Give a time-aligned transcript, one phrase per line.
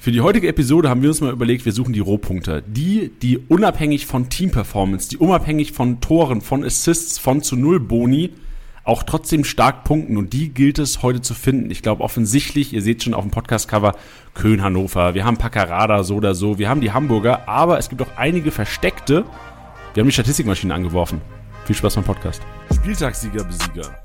[0.00, 2.62] Für die heutige Episode haben wir uns mal überlegt, wir suchen die Rohpunkte.
[2.66, 8.30] Die, die unabhängig von Teamperformance, die unabhängig von Toren, von Assists, von zu Null Boni,
[8.82, 10.16] auch trotzdem stark punkten.
[10.16, 11.70] Und die gilt es heute zu finden.
[11.70, 13.94] Ich glaube offensichtlich, ihr seht schon auf dem Podcast-Cover,
[14.32, 18.00] Köln, Hannover, wir haben Paccarada so oder so, wir haben die Hamburger, aber es gibt
[18.00, 19.26] auch einige versteckte.
[19.92, 21.20] Wir haben die Statistikmaschine angeworfen.
[21.66, 22.40] Viel Spaß beim Podcast.
[22.74, 24.00] Spieltagssieger, Besieger.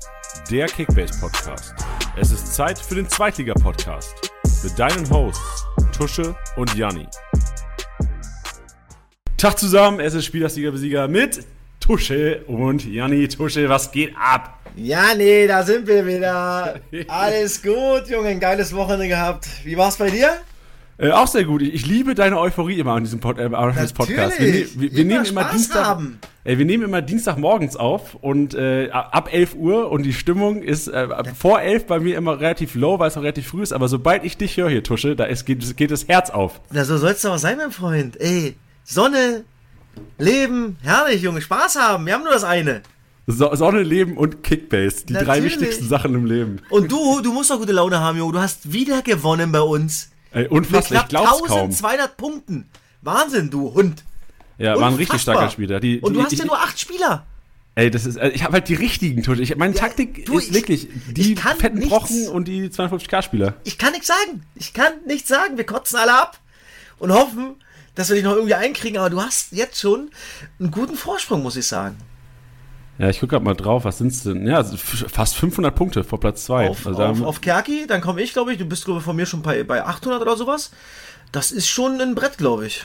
[0.50, 1.74] Der Kickbase-Podcast.
[2.16, 4.35] Es ist Zeit für den Zweitliga-Podcast.
[4.62, 5.66] Mit deinen Hosts
[5.96, 7.06] Tusche und Janni.
[9.36, 11.44] Tag zusammen, es ist Spielersieger Besieger mit
[11.80, 13.28] Tusche und Janni.
[13.28, 14.58] Tusche, was geht ab?
[14.74, 16.80] Ja, nee, da sind wir wieder.
[17.08, 19.46] Alles gut, Junge, ein geiles Wochenende gehabt.
[19.64, 20.36] Wie war's bei dir?
[20.98, 21.60] Äh, auch sehr gut.
[21.60, 24.40] Ich liebe deine Euphorie immer an diesem Pod, äh, Podcast.
[24.40, 26.18] Wir, wir, wir Immer nehmen immer Spaß Dienstag, haben.
[26.44, 30.88] ey, wir nehmen immer Dienstagmorgens auf und äh, ab 11 Uhr und die Stimmung ist
[30.88, 33.74] äh, vor 11 bei mir immer relativ low, weil es noch relativ früh ist.
[33.74, 36.62] Aber sobald ich dich höre hier, Tusche, da ist, geht, geht das Herz auf.
[36.70, 38.18] Na, so soll's doch auch sein, mein Freund.
[38.18, 39.44] Ey, Sonne,
[40.18, 42.06] Leben, herrlich, Junge, Spaß haben.
[42.06, 42.80] Wir haben nur das eine.
[43.26, 45.60] So, Sonne, Leben und Kickbase, die drei Natürlich.
[45.60, 46.60] wichtigsten Sachen im Leben.
[46.70, 48.32] Und du, du musst doch gute Laune haben, Junge.
[48.32, 50.10] Du hast wieder gewonnen bei uns.
[50.36, 51.60] Ey, Mit unfassbar, ich glaub's kaum.
[51.70, 52.68] 1200 Punkten.
[53.02, 54.04] Wahnsinn, du Hund.
[54.58, 55.34] Ja, war ein richtig Unfassbar.
[55.36, 55.80] starker Spieler.
[55.80, 57.26] Die, Und die, du hast ich, ja nur acht Spieler.
[57.74, 59.42] Ey, das ist, äh, ich habe halt die richtigen Tusche.
[59.42, 62.68] Ich, meine Ja, Taktik du, ist ich- wirklich die ich fetten nichts- Brocken und die
[62.70, 63.54] 52k-Spieler.
[63.64, 64.42] Ich kann nichts sagen.
[64.54, 65.56] Ich kann nichts sagen.
[65.56, 66.38] Wir kotzen alle ab
[66.98, 67.56] und hoffen,
[67.94, 68.98] dass wir dich noch irgendwie einkriegen.
[68.98, 70.10] Aber du hast jetzt schon
[70.58, 71.96] einen guten Vorsprung, muss ich sagen.
[72.98, 74.46] Ja, ich gucke gerade mal drauf, was sind's denn?
[74.46, 76.70] Ja, fast 500 Punkte vor Platz 2.
[76.70, 78.58] Auf, also auf, auf Kerki, dann komme ich, glaube ich.
[78.58, 80.70] Du bist, glaube ich, von mir schon bei, bei 800 oder sowas.
[81.32, 82.84] Das ist schon ein Brett, glaube ich.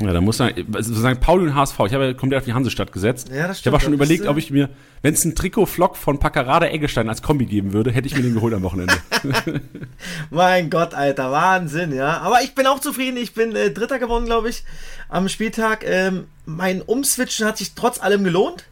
[0.00, 2.52] ja, da muss man, also sagen, Pauli und HSV, ich habe ja komplett auf die
[2.52, 3.30] Hansestadt gesetzt.
[3.32, 4.68] Ja, das ich habe auch stimmt, schon überlegt, du- ob ich mir,
[5.00, 8.34] wenn es einen Trikot-Flock von Paccarada Eggestein als Kombi geben würde, hätte ich mir den
[8.34, 8.94] geholt am Wochenende.
[10.30, 12.18] Mein Gott, Alter, Wahnsinn, ja.
[12.18, 13.16] Aber ich bin auch zufrieden.
[13.16, 14.64] Ich bin äh, Dritter geworden, glaube ich,
[15.08, 15.84] am Spieltag.
[15.86, 18.64] Ähm, mein Umswitchen hat sich trotz allem gelohnt.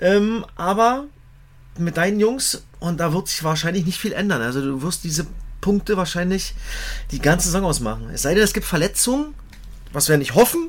[0.00, 1.04] Ähm, aber
[1.78, 4.42] mit deinen Jungs, und da wird sich wahrscheinlich nicht viel ändern.
[4.42, 5.26] Also du wirst diese
[5.60, 6.54] Punkte wahrscheinlich
[7.10, 8.08] die ganze Saison ausmachen.
[8.12, 9.34] Es sei denn, es gibt Verletzungen,
[9.92, 10.68] was wir nicht hoffen.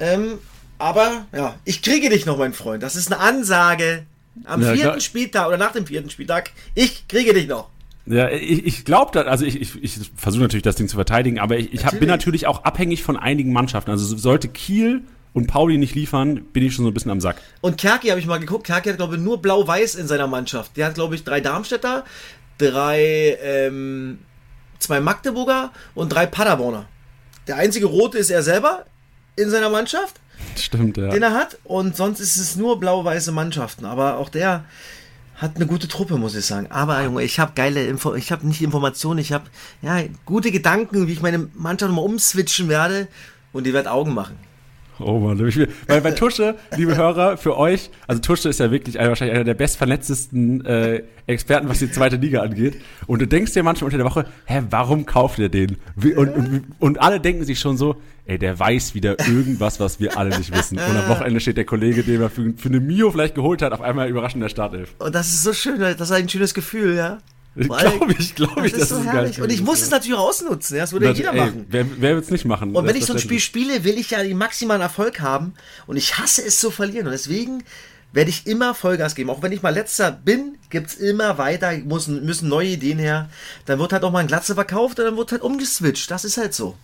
[0.00, 0.38] Ähm,
[0.78, 2.82] aber ja, ich kriege dich noch, mein Freund.
[2.82, 4.04] Das ist eine Ansage.
[4.44, 5.00] Am Ja, vierten klar.
[5.00, 7.68] Spieltag oder nach dem vierten Spieltag, ich kriege dich noch.
[8.06, 11.56] Ja, ich, ich glaube, also ich, ich, ich versuche natürlich das Ding zu verteidigen, aber
[11.58, 12.42] ich, ich hab, bin Natürlich.
[12.42, 13.90] natürlich auch abhängig von einigen Mannschaften.
[13.92, 15.02] Also sollte Kiel
[15.34, 17.40] und Pauli nicht liefern, bin ich schon so ein bisschen am Sack.
[17.60, 18.66] Und Kerki habe ich mal geguckt.
[18.66, 20.76] Kerki hat, glaube ich, nur blau-weiß in seiner Mannschaft.
[20.76, 22.04] Der hat, glaube ich, drei Darmstädter,
[22.58, 24.18] drei, ähm,
[24.78, 26.86] zwei Magdeburger und drei Paderborner.
[27.46, 28.84] Der einzige Rote ist er selber
[29.36, 30.20] in seiner Mannschaft,
[30.56, 31.08] Stimmt, ja.
[31.08, 31.58] den er hat.
[31.64, 33.86] Und sonst ist es nur blau-weiße Mannschaften.
[33.86, 34.64] Aber auch der
[35.36, 36.66] hat eine gute Truppe, muss ich sagen.
[36.70, 39.44] Aber Junge, ich habe geile Info, ich habe nicht Informationen, ich habe
[39.80, 43.08] ja gute Gedanken, wie ich meine Mannschaft nochmal umswitchen werde.
[43.52, 44.36] Und die wird Augen machen.
[44.98, 48.98] Oh Mann, ich weil bei Tusche, liebe Hörer, für euch, also Tusche ist ja wirklich
[48.98, 52.80] einer, wahrscheinlich einer der bestvernetztesten äh, Experten, was die zweite Liga angeht.
[53.06, 55.76] Und du denkst dir manchmal unter der Woche, hä, warum kauft ihr den?
[55.96, 60.18] Und, und, und alle denken sich schon so, ey, der weiß wieder irgendwas, was wir
[60.18, 60.78] alle nicht wissen.
[60.78, 63.72] Und am Wochenende steht der Kollege, den er für, für eine Mio vielleicht geholt hat,
[63.72, 64.94] auf einmal überraschend in der Startelf.
[64.98, 67.18] Und das ist so schön, das ist ein schönes Gefühl, ja.
[67.54, 69.40] Glaube ich, glaube ich, das ist so herrlich.
[69.40, 70.78] Und ich muss es natürlich auch ausnutzen.
[70.78, 71.66] Das würde ja jeder Ey, machen.
[71.68, 72.74] Wer, wer wird's nicht machen?
[72.74, 75.52] Und wenn ich so ein Spiel spiele, will ich ja den maximalen Erfolg haben.
[75.86, 77.06] Und ich hasse es zu verlieren.
[77.06, 77.62] Und deswegen
[78.12, 79.30] werde ich immer Vollgas geben.
[79.30, 83.28] Auch wenn ich mal letzter bin, gibt's immer weiter, müssen, müssen neue Ideen her.
[83.66, 86.10] Dann wird halt auch mal ein Glatze verkauft und dann wird halt umgeswitcht.
[86.10, 86.76] Das ist halt so.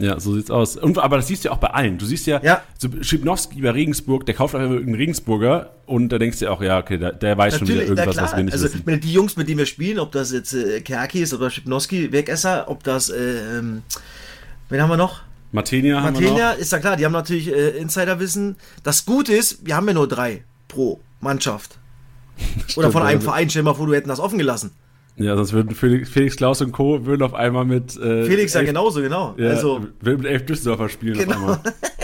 [0.00, 0.76] Ja, so sieht's aus.
[0.76, 1.98] Und, aber das siehst du ja auch bei allen.
[1.98, 2.62] Du siehst ja, Ja.
[2.78, 6.62] so Schipnowski bei Regensburg, der kauft einfach irgendeinen Regensburger und da denkst du dir auch,
[6.62, 9.00] ja, okay, der, der weiß schon wieder irgendwas, was wir nicht also wissen.
[9.00, 12.68] die Jungs, mit denen wir spielen, ob das jetzt äh, Kerki ist oder Schipnowski, Wegesser,
[12.68, 13.82] ob das, äh, ähm,
[14.68, 15.22] wen haben wir noch?
[15.52, 16.58] Matenia haben wir Matenia noch.
[16.58, 18.56] ist ja klar, die haben natürlich äh, Insiderwissen.
[18.82, 21.78] Das Gute ist, wir haben ja nur drei pro Mannschaft.
[22.76, 23.08] Oder von ja.
[23.08, 24.70] einem Verein, stell mal vor, du hätten das offen gelassen.
[25.20, 27.04] Ja, sonst würden Felix, Felix Klaus und Co.
[27.04, 29.34] würden auf einmal mit äh, Felix ja elf- genauso, genau.
[29.36, 31.34] Ja, Also, würden mit elf Düsseldorfer spielen Genau.
[31.34, 31.60] auf einmal.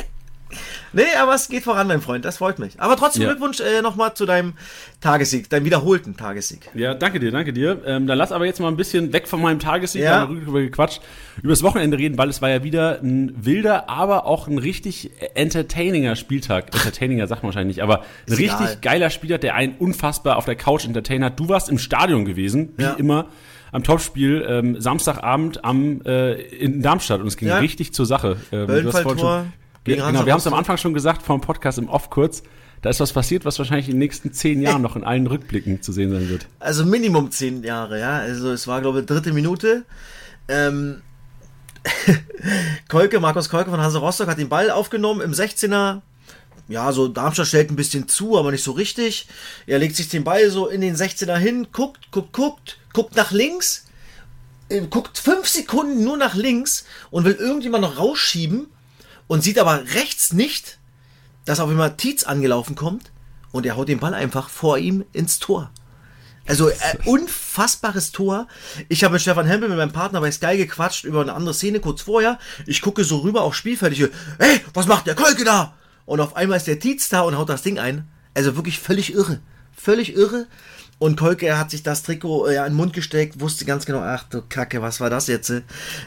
[0.96, 2.80] nee, aber es geht voran, mein Freund, das freut mich.
[2.80, 3.28] Aber trotzdem Ja.
[3.28, 4.54] Glückwunsch äh, nochmal zu deinem
[5.00, 6.68] Tagessieg, deinem wiederholten Tagessieg.
[6.74, 7.80] Ja, danke dir, danke dir.
[7.86, 10.10] Ähm, dann lass aber jetzt mal ein bisschen weg von meinem Tagessieg, Ja.
[10.10, 10.26] ja.
[10.26, 11.00] darüber gequatscht,
[11.38, 15.10] über das Wochenende reden, weil es war ja wieder ein wilder, aber auch ein richtig
[15.34, 16.74] entertaininger Spieltag.
[16.74, 18.76] Entertaininger sagt man wahrscheinlich nicht, aber ein Ist richtig egal.
[18.82, 21.38] geiler Spieler, der einen unfassbar auf der Couch entertainen hat.
[21.38, 22.92] Du warst im Stadion gewesen, wie Ja.
[22.94, 23.26] immer,
[23.72, 27.58] am Topspiel, ähm, Samstagabend am, äh, in Darmstadt und es ging Ja.
[27.58, 28.36] richtig zur Sache.
[28.52, 29.52] Ähm, du hast vorhin schon-
[29.86, 30.54] Ja, Hansa genau, wir haben es am.
[30.54, 32.42] Anfang schon gesagt, vom Podcast im Off kurz.
[32.82, 35.82] Da ist was passiert, was wahrscheinlich in den nächsten zehn Jahren noch in allen Rückblicken
[35.82, 36.46] zu sehen sein wird.
[36.60, 38.18] Also Minimum zehn Jahre, ja.
[38.18, 39.84] Also es war, glaube ich, dritte Minute.
[40.48, 41.02] Ähm,
[42.88, 46.00] Kolke, Markus Kolke von Hansa Rostock hat den Ball aufgenommen im 16er.
[46.68, 49.28] Ja, so Darmstadt stellt ein bisschen zu, aber nicht so richtig.
[49.66, 53.30] Er legt sich den Ball so in den 16er hin, guckt, guckt, guckt, guckt nach
[53.30, 53.86] links,
[54.68, 58.66] äh, guckt fünf Sekunden nur nach links und will irgendjemand noch rausschieben
[59.26, 60.78] und sieht aber rechts nicht,
[61.44, 63.12] dass auf einmal Tietz angelaufen kommt
[63.52, 65.70] und er haut den Ball einfach vor ihm ins Tor.
[66.46, 66.74] Also äh,
[67.04, 68.46] unfassbares Tor.
[68.88, 71.80] Ich habe mit Stefan Hempel, mit meinem Partner bei Sky gequatscht über eine andere Szene
[71.80, 72.38] kurz vorher.
[72.66, 73.92] Ich gucke so rüber aufs Spielfeld.
[73.92, 74.08] Ich,
[74.38, 75.74] hey, was macht der Kolke da?
[76.04, 78.08] Und auf einmal ist der Tietz da und haut das Ding ein.
[78.34, 79.40] Also wirklich völlig irre.
[79.76, 80.46] Völlig irre.
[80.98, 84.00] Und Kolke hat sich das Trikot äh, ja in den Mund gesteckt, wusste ganz genau,
[84.00, 85.52] ach du Kacke, was war das jetzt?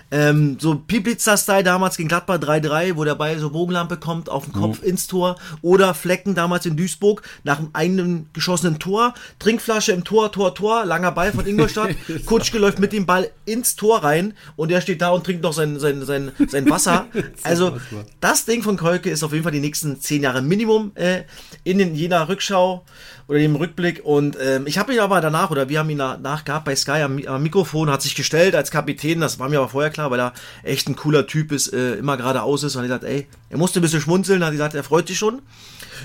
[0.10, 4.54] Ähm, so Piplitzer-Style damals gegen Gladbach 3-3, wo der Ball so Bogenlampe kommt, auf den
[4.54, 4.88] Kopf mhm.
[4.88, 5.36] ins Tor.
[5.62, 11.12] Oder Flecken damals in Duisburg, nach einem geschossenen Tor, Trinkflasche im Tor, Tor, Tor, langer
[11.12, 11.96] Ball von Ingolstadt.
[12.26, 15.54] Kutschke läuft mit dem Ball ins Tor rein und der steht da und trinkt noch
[15.54, 17.08] sein, sein, sein, sein Wasser.
[17.44, 17.78] Also
[18.22, 21.24] das Ding von Kolke ist auf jeden Fall die nächsten zehn Jahre Minimum äh,
[21.64, 22.86] in den jener Rückschau
[23.30, 24.02] oder dem Rückblick.
[24.04, 27.04] Und ähm, ich habe ihn aber danach, oder wir haben ihn danach gehabt bei Sky
[27.04, 29.22] am, am, Mikrofon, hat sich gestellt als Kapitän.
[29.22, 30.34] Das war mir aber vorher klar, weil er
[30.64, 32.76] echt ein cooler Typ ist, äh, immer geradeaus ist.
[32.76, 35.20] Und er hat gesagt, ey, er musste ein bisschen schmunzeln, hat gesagt, er freut sich
[35.20, 35.44] schon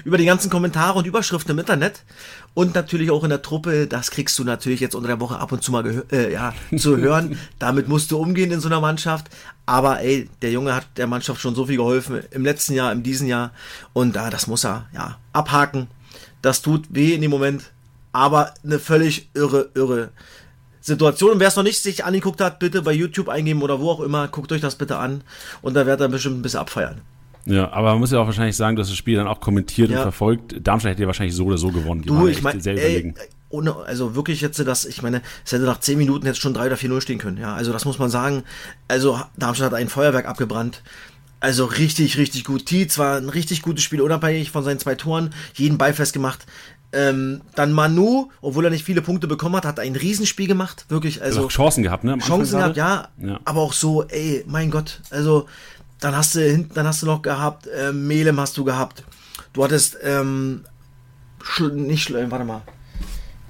[0.04, 2.04] über die ganzen Kommentare und Überschriften im Internet.
[2.52, 5.50] Und natürlich auch in der Truppe, das kriegst du natürlich jetzt unter der Woche ab
[5.50, 7.38] und zu mal äh, ja, zu hören.
[7.58, 9.30] Damit musst du umgehen in so einer Mannschaft.
[9.64, 13.02] Aber ey, der Junge hat der Mannschaft schon so viel geholfen im letzten Jahr, in
[13.02, 13.52] diesem Jahr.
[13.94, 15.88] Und äh, das muss er ja abhaken.
[16.44, 17.72] Das tut weh in dem Moment,
[18.12, 20.10] aber eine völlig irre, irre
[20.82, 21.30] Situation.
[21.30, 24.00] Und wer es noch nicht sich angeguckt hat, bitte bei YouTube eingeben oder wo auch
[24.00, 25.24] immer, guckt euch das bitte an
[25.62, 27.00] und da werdet ihr bestimmt ein bisschen abfeiern.
[27.46, 29.96] Ja, aber man muss ja auch wahrscheinlich sagen, dass das Spiel dann auch kommentiert ja.
[29.96, 30.54] und verfolgt.
[30.66, 32.02] Darmstadt hätte ja wahrscheinlich so oder so gewonnen.
[32.02, 32.60] Die du, ich meine,
[33.48, 36.66] ohne, also wirklich jetzt das, ich meine, es hätte nach 10 Minuten jetzt schon 3
[36.66, 37.38] oder 4-0 stehen können.
[37.38, 38.42] Ja, also das muss man sagen.
[38.88, 40.82] Also Darmstadt hat ein Feuerwerk abgebrannt.
[41.44, 42.64] Also richtig, richtig gut.
[42.64, 46.46] Tietz war ein richtig gutes Spiel, unabhängig von seinen zwei Toren, jeden Ball festgemacht.
[46.90, 51.20] Ähm, dann Manu, obwohl er nicht viele Punkte bekommen hat, hat ein Riesenspiel gemacht, wirklich.
[51.20, 52.16] Also Chancen gehabt, ne?
[52.16, 55.02] Chancen gehabt, ja, ja, Aber auch so, ey, mein Gott.
[55.10, 55.46] Also
[56.00, 59.04] dann hast du hinten, dann hast du noch gehabt, äh, Melem hast du gehabt.
[59.52, 60.64] Du hattest ähm,
[61.74, 62.62] nicht, warte mal.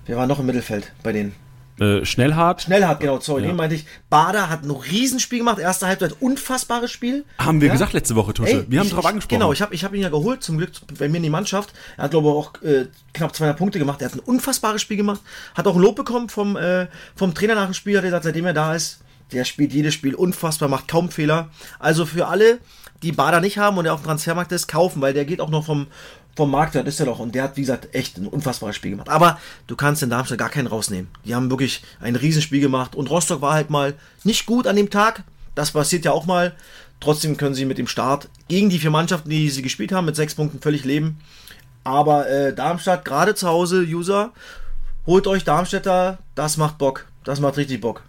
[0.07, 1.33] Wer war noch im Mittelfeld bei denen?
[1.81, 2.63] Äh, Schnellhart.
[2.63, 3.49] Schnellhart, genau, sorry, ja.
[3.49, 3.85] den meinte ich.
[4.09, 7.25] Bader hat ein Riesenspiel gemacht, erste Halbzeit, unfassbares Spiel.
[7.39, 7.73] Haben wir ja?
[7.73, 8.61] gesagt letzte Woche, Tusche.
[8.61, 9.41] Ey, wir haben drauf angesprochen.
[9.41, 11.73] Genau, ich habe ich hab ihn ja geholt, zum Glück bei mir in die Mannschaft.
[11.97, 14.01] Er hat, glaube ich, auch äh, knapp 200 Punkte gemacht.
[14.03, 15.21] Er hat ein unfassbares Spiel gemacht.
[15.55, 16.87] Hat auch ein Lob bekommen vom, äh,
[17.17, 19.01] vom Trainer nach dem Spiel, hat er gesagt, seitdem er da ist,
[19.33, 21.51] der spielt jedes Spiel unfassbar, macht kaum Fehler.
[21.81, 22.59] Also für alle,
[23.03, 25.51] die Bader nicht haben und der auf dem Transfermarkt ist, kaufen, weil der geht auch
[25.51, 25.89] noch vom,
[26.37, 27.19] vom Markt, das ist er doch.
[27.19, 29.09] Und der hat, wie gesagt, echt ein unfassbares Spiel gemacht.
[29.09, 31.09] Aber du kannst in Darmstadt gar keinen rausnehmen.
[31.25, 32.95] Die haben wirklich ein Riesenspiel gemacht.
[32.95, 33.95] Und Rostock war halt mal
[34.25, 35.25] nicht gut an dem Tag.
[35.55, 36.55] Das passiert ja auch mal.
[37.01, 40.17] Trotzdem können sie mit dem Start gegen die vier Mannschaften, die sie gespielt haben, mit
[40.17, 41.19] sechs Punkten völlig leben.
[41.85, 44.33] Aber äh, Darmstadt, gerade zu Hause, User,
[45.07, 47.07] holt euch Darmstädter, das macht Bock.
[47.25, 48.03] Das macht richtig Bock.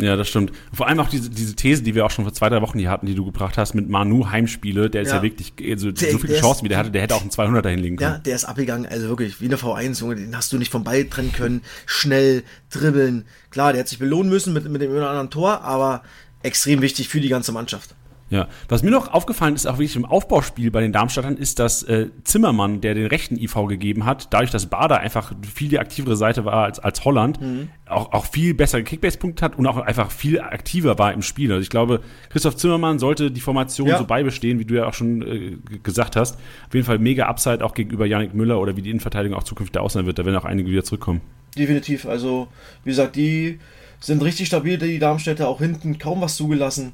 [0.00, 0.52] Ja, das stimmt.
[0.72, 2.88] Vor allem auch diese, diese These, die wir auch schon vor zwei, drei Wochen hier
[2.88, 6.12] hatten, die du gebracht hast mit Manu Heimspiele, der ist ja, ja wirklich, also, der,
[6.12, 8.12] so viele Chancen, wie der hatte, der hätte auch einen 200er hinlegen können.
[8.12, 10.84] Ja, der ist abgegangen, also wirklich, wie eine V1, Junge, den hast du nicht vom
[10.84, 13.24] Ball trennen können, schnell, dribbeln.
[13.50, 16.02] Klar, der hat sich belohnen müssen mit, mit dem oder anderen Tor, aber
[16.42, 17.96] extrem wichtig für die ganze Mannschaft.
[18.30, 21.82] Ja, was mir noch aufgefallen ist, auch wirklich im Aufbauspiel bei den Darmstadtern, ist, dass
[21.84, 26.14] äh, Zimmermann, der den rechten IV gegeben hat, dadurch, dass Bader einfach viel die aktivere
[26.14, 27.70] Seite war als, als Holland, mhm.
[27.86, 31.50] auch, auch viel bessere Kickbase-Punkte hat und auch einfach viel aktiver war im Spiel.
[31.50, 33.96] Also ich glaube, Christoph Zimmermann sollte die Formation ja.
[33.96, 36.34] so beibestehen, wie du ja auch schon äh, gesagt hast.
[36.66, 39.80] Auf jeden Fall mega Upside auch gegenüber Yannick Müller oder wie die Innenverteidigung auch zukünftig
[39.80, 40.18] aussehen wird.
[40.18, 41.22] Da werden auch einige wieder zurückkommen.
[41.56, 42.04] Definitiv.
[42.04, 42.48] Also,
[42.84, 43.58] wie gesagt, die
[44.00, 46.92] sind richtig stabil, die Darmstädter auch hinten kaum was zugelassen.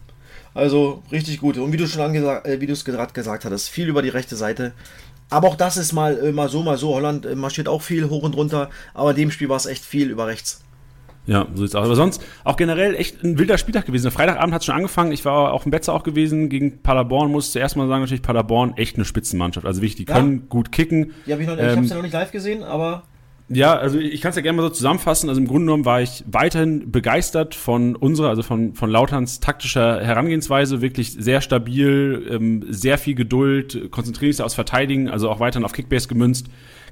[0.54, 1.58] Also richtig gut.
[1.58, 4.08] Und wie du schon angesagt, äh, wie du es gerade gesagt hattest, viel über die
[4.08, 4.72] rechte Seite.
[5.30, 6.94] Aber auch das ist mal, äh, mal so, mal so.
[6.94, 8.70] Holland äh, marschiert auch viel hoch und runter.
[8.94, 10.60] Aber in dem Spiel war es echt viel über rechts.
[11.26, 11.86] Ja, so sieht's aus.
[11.86, 14.10] Aber sonst auch generell echt ein wilder Spieltag gewesen.
[14.10, 15.10] Freitagabend hat es schon angefangen.
[15.10, 17.30] Ich war auch im Betze auch gewesen gegen Paderborn.
[17.30, 19.66] Muss zuerst mal sagen, natürlich Paderborn echt eine Spitzenmannschaft.
[19.66, 20.18] Also wichtig, die ja.
[20.18, 21.12] können gut kicken.
[21.26, 23.04] Ja, hab ich, noch, ähm, ich hab's ja noch nicht live gesehen, aber
[23.48, 25.28] ja, also ich kann es ja gerne mal so zusammenfassen.
[25.28, 30.02] Also im Grunde genommen war ich weiterhin begeistert von unserer, also von, von Lauterns taktischer
[30.02, 30.80] Herangehensweise.
[30.80, 35.72] Wirklich sehr stabil, ähm, sehr viel Geduld, konzentriert sich aufs Verteidigen, also auch weiterhin auf
[35.72, 36.46] Kickbase gemünzt.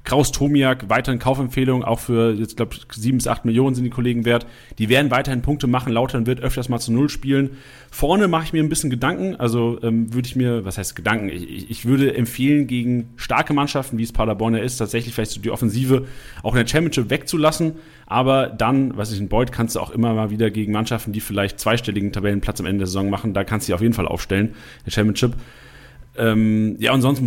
[0.04, 3.90] Kraus Tomiak, weiterhin Kaufempfehlung, auch für jetzt glaube ich sieben bis acht Millionen sind die
[3.90, 4.47] Kollegen wert.
[4.78, 5.92] Die werden weiterhin Punkte machen.
[5.92, 7.50] Lautern wird öfters mal zu Null spielen.
[7.90, 9.37] Vorne mache ich mir ein bisschen Gedanken.
[9.37, 11.28] Also ähm, würde ich mir, was heißt Gedanken?
[11.28, 15.50] Ich, ich würde empfehlen, gegen starke Mannschaften, wie es Paderborn ist, tatsächlich vielleicht so die
[15.50, 16.06] Offensive
[16.42, 17.75] auch in der Championship wegzulassen.
[18.06, 21.21] Aber dann, was ich in Beuth, kannst du auch immer mal wieder gegen Mannschaften, die
[21.21, 24.09] vielleicht zweistelligen Tabellenplatz am Ende der Saison machen, da kannst du dich auf jeden Fall
[24.09, 24.54] aufstellen,
[24.85, 25.35] der Championship.
[26.16, 27.23] Ähm, ja, und sonst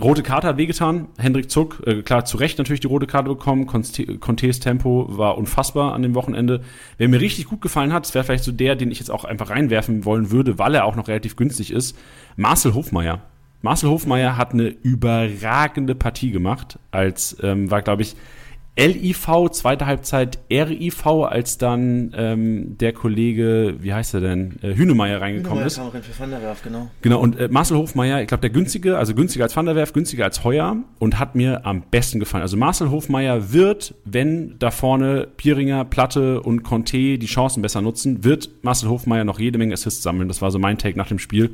[0.00, 1.08] rote Karte hat wehgetan.
[1.18, 3.66] Hendrik Zuck, äh, klar, zu Recht natürlich die rote Karte bekommen.
[3.66, 6.62] Contes Tempo war unfassbar an dem Wochenende.
[6.98, 9.24] Wer mir richtig gut gefallen hat, das wäre vielleicht so der, den ich jetzt auch
[9.24, 11.96] einfach reinwerfen wollen würde, weil er auch noch relativ günstig ist.
[12.36, 13.22] Marcel Hofmeier.
[13.60, 18.14] Marcel Hofmeier hat eine überragende Partie gemacht, als ähm, war, glaube ich,
[18.78, 25.20] LIV, zweite Halbzeit RIV, als dann ähm, der Kollege, wie heißt er denn, äh, Hünemeyer
[25.20, 25.78] reingekommen ist.
[25.78, 26.88] Kam für Van der Werf, genau.
[27.02, 29.92] Genau, und äh, Marcel Hofmeier, ich glaube der günstige, also günstiger als Van der Werf,
[29.92, 32.42] günstiger als Heuer und hat mir am besten gefallen.
[32.42, 38.22] Also Marcel Hofmeier wird, wenn da vorne Pieringer, Platte und Conte die Chancen besser nutzen,
[38.22, 40.28] wird Marcel Hofmeier noch jede Menge Assists sammeln.
[40.28, 41.50] Das war so mein Take nach dem Spiel.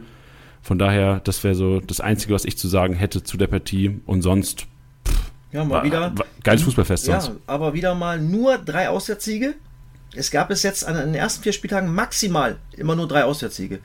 [0.60, 4.00] Von daher, das wäre so das Einzige, was ich zu sagen hätte zu der Partie.
[4.04, 4.66] Und sonst
[5.54, 6.00] ja, mal war, wieder.
[6.16, 7.28] War geiles Fußballfest sonst.
[7.28, 9.54] Ja, aber wieder mal nur drei Auswärtssiege.
[10.16, 13.78] Es gab bis jetzt an den ersten vier Spieltagen maximal immer nur drei Auswärtssiege.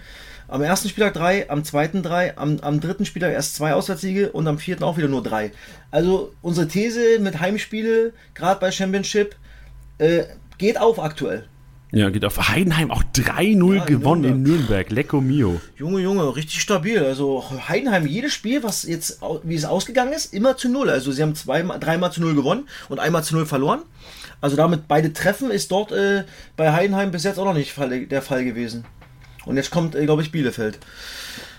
[0.47, 4.47] Am ersten Spieltag drei, am zweiten drei, am, am dritten Spieltag erst zwei Auswärtssiege und
[4.47, 5.51] am vierten auch wieder nur drei.
[5.91, 9.35] Also unsere These mit Heimspiele, gerade bei Championship,
[9.99, 10.23] äh,
[10.57, 11.47] geht auf aktuell.
[11.91, 14.91] Ja, geht auf Heidenheim auch 3-0 ja, gewonnen in Nürnberg.
[14.91, 15.59] Lecco Mio.
[15.75, 17.03] Junge, Junge, richtig stabil.
[17.03, 20.89] Also Heidenheim, jedes Spiel, was jetzt, wie es ausgegangen ist, immer zu Null.
[20.91, 23.81] Also sie haben zweimal, dreimal zu Null gewonnen und einmal zu Null verloren.
[24.39, 28.21] Also damit beide Treffen ist dort äh, bei Heidenheim bis jetzt auch noch nicht der
[28.21, 28.85] Fall gewesen.
[29.45, 30.77] Und jetzt kommt, äh, glaube ich, Bielefeld.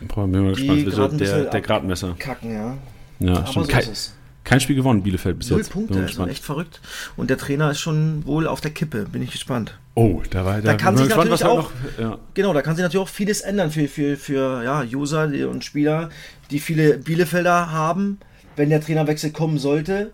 [0.02, 2.14] Boah, bin mal gespannt, wie so der, der Gradmesser.
[2.18, 2.78] Kacken, ja.
[3.18, 3.72] Ja, Aber stimmt.
[3.72, 4.14] So ist
[4.50, 5.72] kein Spiel gewonnen, Bielefeld bis Null jetzt.
[5.76, 6.80] Null Punkte, also echt verrückt.
[7.16, 9.78] Und der Trainer ist schon wohl auf der Kippe, bin ich gespannt.
[9.94, 12.18] Oh, da war da kann sich gespannt, natürlich auch, noch, ja.
[12.34, 16.10] genau, da kann sich natürlich auch vieles ändern für, für, für ja, User und Spieler,
[16.50, 18.18] die viele Bielefelder haben.
[18.56, 20.10] Wenn der Trainerwechsel kommen sollte,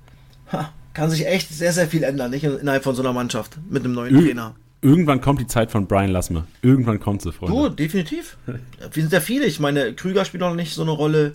[0.52, 3.86] ha, kann sich echt sehr, sehr viel ändern, nicht innerhalb von so einer Mannschaft mit
[3.86, 4.54] einem neuen Ö Trainer.
[4.82, 6.44] Irgendwann kommt die Zeit von Brian Lassme.
[6.60, 7.56] Irgendwann kommt sie, Freunde.
[7.56, 8.36] Du, definitiv.
[8.46, 9.46] Wir sind ja viele.
[9.46, 11.32] Ich meine, Krüger spielt noch nicht so eine Rolle.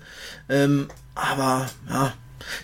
[0.49, 2.13] Ähm, aber, ja,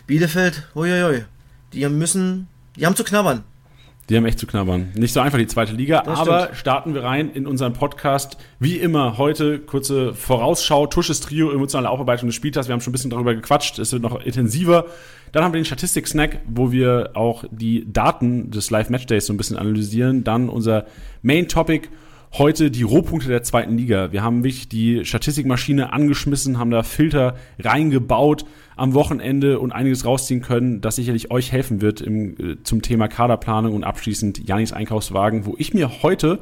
[0.05, 1.25] Bielefeld, uiuiui,
[1.73, 3.43] die müssen, die haben zu knabbern.
[4.09, 4.89] Die haben echt zu knabbern.
[4.95, 6.57] Nicht so einfach die zweite Liga, das aber stimmt.
[6.57, 8.37] starten wir rein in unseren Podcast.
[8.57, 12.69] Wie immer heute kurze Vorausschau, Tusches Trio, emotionale Aufarbeitung des Spieltags.
[12.69, 14.85] Wir haben schon ein bisschen darüber gequatscht, es wird noch intensiver.
[15.33, 19.57] Dann haben wir den Statistik-Snack, wo wir auch die Daten des Live-Matchdays so ein bisschen
[19.57, 20.23] analysieren.
[20.23, 20.85] Dann unser
[21.21, 21.89] Main-Topic
[22.37, 24.11] heute die Rohpunkte der zweiten Liga.
[24.11, 30.41] Wir haben wirklich die Statistikmaschine angeschmissen, haben da Filter reingebaut am Wochenende und einiges rausziehen
[30.41, 35.45] können, das sicherlich euch helfen wird im, äh, zum Thema Kaderplanung und abschließend Janis Einkaufswagen,
[35.45, 36.39] wo ich mir heute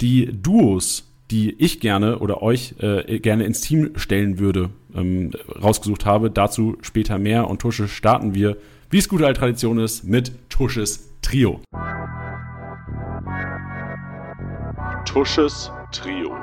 [0.00, 5.32] die Duos, die ich gerne oder euch äh, gerne ins Team stellen würde, ähm,
[5.62, 6.30] rausgesucht habe.
[6.30, 8.58] Dazu später mehr und Tusche starten wir,
[8.90, 11.60] wie es gute alte Tradition ist, mit Tusches Trio.
[15.16, 16.36] Tusches Trio.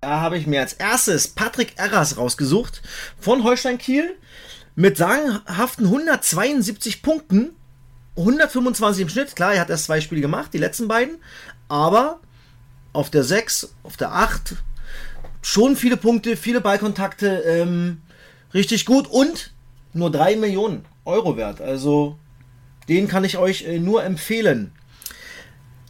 [0.00, 2.82] Da habe ich mir als erstes Patrick Erras rausgesucht
[3.20, 4.16] von Holstein Kiel
[4.74, 7.54] mit sagenhaften 172 Punkten,
[8.16, 9.36] 125 im Schnitt.
[9.36, 11.18] Klar, er hat erst zwei Spiele gemacht, die letzten beiden,
[11.68, 12.18] aber
[12.92, 14.56] auf der 6, auf der 8
[15.40, 18.02] schon viele Punkte, viele Ballkontakte, ähm,
[18.52, 19.52] richtig gut und
[19.96, 21.60] nur 3 Millionen Euro wert.
[21.60, 22.18] Also
[22.88, 24.72] den kann ich euch äh, nur empfehlen.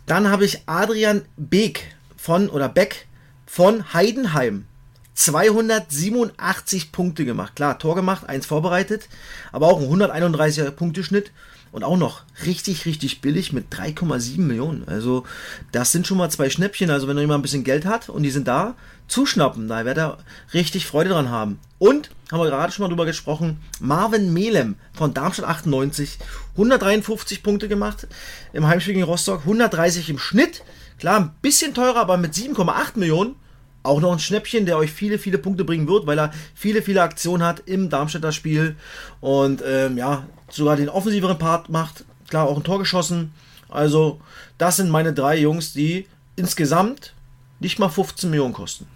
[0.06, 3.06] Dann habe ich Adrian Beck von oder Beck
[3.46, 4.66] von Heidenheim.
[5.14, 7.56] 287 Punkte gemacht.
[7.56, 9.08] Klar, Tor gemacht, eins vorbereitet,
[9.50, 11.32] aber auch ein 131er Punkteschnitt
[11.72, 14.86] und auch noch richtig, richtig billig mit 3,7 Millionen.
[14.86, 15.24] Also,
[15.72, 16.90] das sind schon mal zwei Schnäppchen.
[16.90, 18.74] Also, wenn jemand ein bisschen Geld hat und die sind da,
[19.08, 19.68] zuschnappen.
[19.68, 20.18] Da wird er
[20.52, 21.58] richtig Freude dran haben.
[21.78, 26.18] Und, haben wir gerade schon mal drüber gesprochen, Marvin Melem von Darmstadt 98,
[26.52, 28.06] 153 Punkte gemacht
[28.52, 30.62] im Heimspiel gegen Rostock, 130 im Schnitt.
[30.98, 33.36] Klar, ein bisschen teurer, aber mit 7,8 Millionen.
[33.82, 37.02] Auch noch ein Schnäppchen, der euch viele, viele Punkte bringen wird, weil er viele, viele
[37.02, 38.74] Aktionen hat im Darmstädter Spiel
[39.20, 42.04] und ähm, ja, sogar den offensiveren Part macht.
[42.28, 43.32] Klar, auch ein Tor geschossen.
[43.68, 44.20] Also,
[44.58, 47.14] das sind meine drei Jungs, die insgesamt
[47.60, 48.86] nicht mal 15 Millionen kosten.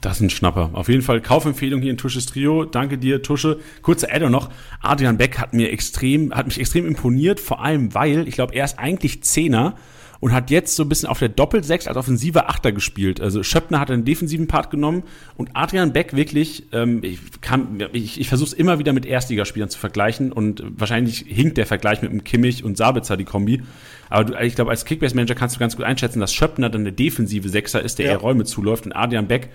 [0.00, 0.70] Das ist ein Schnapper.
[0.74, 2.64] Auf jeden Fall Kaufempfehlung hier in Tusches Trio.
[2.64, 3.58] Danke dir, Tusche.
[3.82, 4.50] Kurzer Adder noch.
[4.80, 8.64] Adrian Beck hat mir extrem, hat mich extrem imponiert, vor allem weil, ich glaube, er
[8.64, 9.74] ist eigentlich Zehner
[10.20, 13.20] und hat jetzt so ein bisschen auf der Doppelsechs als offensiver Achter gespielt.
[13.20, 15.04] Also Schöppner hat einen defensiven Part genommen
[15.36, 19.68] und Adrian Beck wirklich, ähm, ich, kann, ich, ich versuche es immer wieder mit Erstligaspielern
[19.68, 23.62] zu vergleichen und wahrscheinlich hinkt der Vergleich mit dem Kimmich und Sabitzer die Kombi.
[24.10, 26.92] Aber du, ich glaube, als Kickbase-Manager kannst du ganz gut einschätzen, dass Schöppner dann der
[26.92, 28.12] defensive Sechser ist, der ja.
[28.12, 29.50] eher Räume zuläuft und Adrian Beck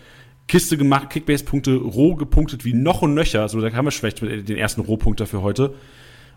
[0.48, 3.48] Kiste gemacht, Kickbase-Punkte roh gepunktet wie noch und nöcher.
[3.48, 5.74] So, da haben wir vielleicht den ersten Rohpunkter für heute.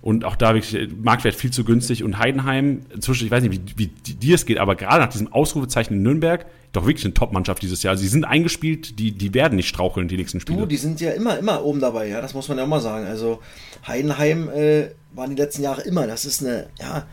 [0.03, 2.05] Und auch da wirklich Marktwert viel zu günstig.
[2.05, 5.33] Und Heidenheim, inzwischen, ich weiß nicht, wie, wie dir es geht, aber gerade nach diesem
[5.33, 7.97] Ausrufezeichen in Nürnberg, doch wirklich eine Top-Mannschaft dieses Jahr.
[7.97, 10.61] Sie sind eingespielt, die, die werden nicht straucheln, die nächsten Spiele.
[10.61, 13.07] Du, die sind ja immer, immer oben dabei, ja, das muss man ja immer sagen.
[13.07, 13.41] Also
[13.87, 16.07] Heidenheim äh, waren die letzten Jahre immer.
[16.07, 17.07] Das ist eine, ja,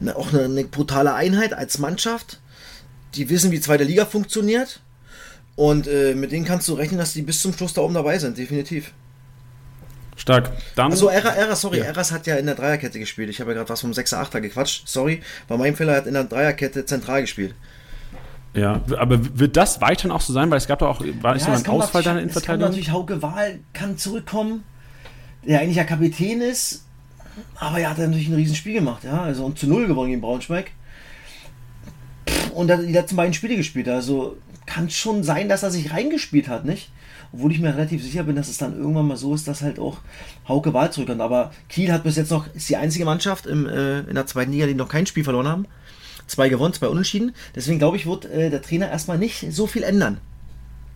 [0.00, 2.40] eine, auch eine, eine brutale Einheit als Mannschaft.
[3.14, 4.80] Die wissen, wie zweite Liga funktioniert.
[5.58, 8.16] Und äh, mit denen kannst du rechnen, dass die bis zum Schluss da oben dabei
[8.16, 8.92] sind, definitiv.
[10.14, 10.52] Stark.
[10.76, 11.86] Dann, also Eras, Eras sorry, ja.
[11.86, 13.28] Eras hat ja in der Dreierkette gespielt.
[13.28, 14.86] Ich habe ja gerade was vom 6er 8er gequatscht.
[14.86, 17.56] Sorry, war mein Fehler, hat in der Dreierkette zentral gespielt.
[18.54, 20.48] Ja, aber wird das weiterhin auch so sein?
[20.48, 22.68] Weil es gab doch auch, war ja, so ein Ausfall da in Verteidigung?
[22.68, 24.62] natürlich Hauke Wahl kann zurückkommen,
[25.44, 26.84] der eigentlich ja Kapitän ist,
[27.56, 30.70] aber er hat natürlich ein Riesenspiel gemacht, ja, also und zu Null gewonnen gegen Braunschweig.
[32.54, 34.36] Und hat die letzten beiden Spiele gespielt, also
[34.78, 36.90] kann schon sein, dass er sich reingespielt hat, nicht?
[37.32, 39.78] obwohl ich mir relativ sicher bin, dass es dann irgendwann mal so ist, dass halt
[39.78, 39.98] auch
[40.48, 41.20] Hauke Wahl zurückkommt.
[41.20, 44.50] Aber Kiel hat bis jetzt noch, ist die einzige Mannschaft im, äh, in der zweiten
[44.52, 45.66] Liga, die noch kein Spiel verloren haben.
[46.26, 47.32] Zwei gewonnen, zwei unentschieden.
[47.54, 50.18] Deswegen glaube ich, wird äh, der Trainer erstmal nicht so viel ändern.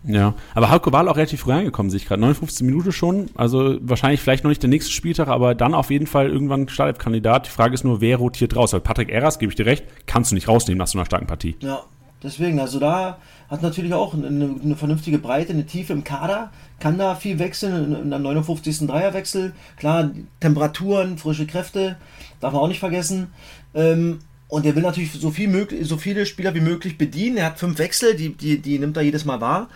[0.05, 2.21] Ja, aber Hauke Wahl auch relativ früh reingekommen, sehe ich gerade.
[2.21, 3.27] 59 Minuten schon.
[3.35, 7.45] Also wahrscheinlich vielleicht noch nicht der nächste Spieltag, aber dann auf jeden Fall irgendwann Startelf-Kandidat.
[7.45, 8.73] Die Frage ist nur, wer rotiert raus?
[8.73, 11.27] Weil Patrick Eras, gebe ich dir recht, kannst du nicht rausnehmen nach so einer starken
[11.27, 11.55] Partie.
[11.59, 11.83] Ja,
[12.23, 16.97] deswegen, also da hat natürlich auch eine, eine, vernünftige Breite, eine Tiefe im Kader, kann
[16.97, 18.87] da viel wechseln, in einem 59.
[18.87, 19.53] Dreierwechsel.
[19.77, 21.97] Klar, Temperaturen, frische Kräfte,
[22.39, 23.27] darf man auch nicht vergessen.
[23.75, 27.37] Ähm, und er will natürlich so, viel möglich, so viele Spieler wie möglich bedienen.
[27.37, 29.69] Er hat fünf Wechsel, die, die, die nimmt er jedes Mal wahr,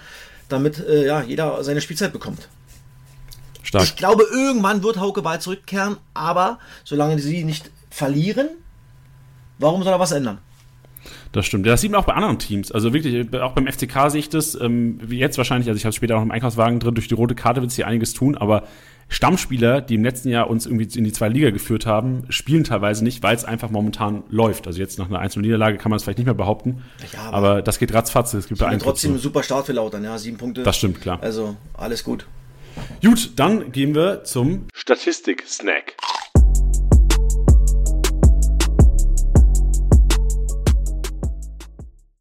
[0.49, 2.47] damit äh, ja, jeder seine Spielzeit bekommt.
[3.63, 3.83] Stark.
[3.83, 8.49] Ich glaube, irgendwann wird Hauke Ball zurückkehren, aber solange sie nicht verlieren,
[9.57, 10.37] warum soll er was ändern?
[11.31, 11.65] Das stimmt.
[11.65, 12.71] Das sieht man auch bei anderen Teams.
[12.71, 15.93] Also wirklich, auch beim FCK sehe ich das, ähm, wie jetzt wahrscheinlich, also ich habe
[15.93, 18.63] später auch im Einkaufswagen drin, durch die rote Karte wird sich hier einiges tun, aber
[19.09, 23.03] Stammspieler, die im letzten Jahr uns irgendwie in die zwei Liga geführt haben, spielen teilweise
[23.03, 24.67] nicht, weil es einfach momentan läuft.
[24.67, 26.83] Also jetzt nach einer einzelnen Niederlage kann man es vielleicht nicht mehr behaupten.
[27.13, 28.33] Ja, aber, aber, das geht ratzfatz.
[28.33, 30.63] Es gibt trotzdem einen super Start für Lautern, ja, sieben Punkte.
[30.63, 31.19] Das stimmt, klar.
[31.21, 32.27] Also alles gut.
[33.01, 35.95] Gut, dann gehen wir zum Statistik-Snack.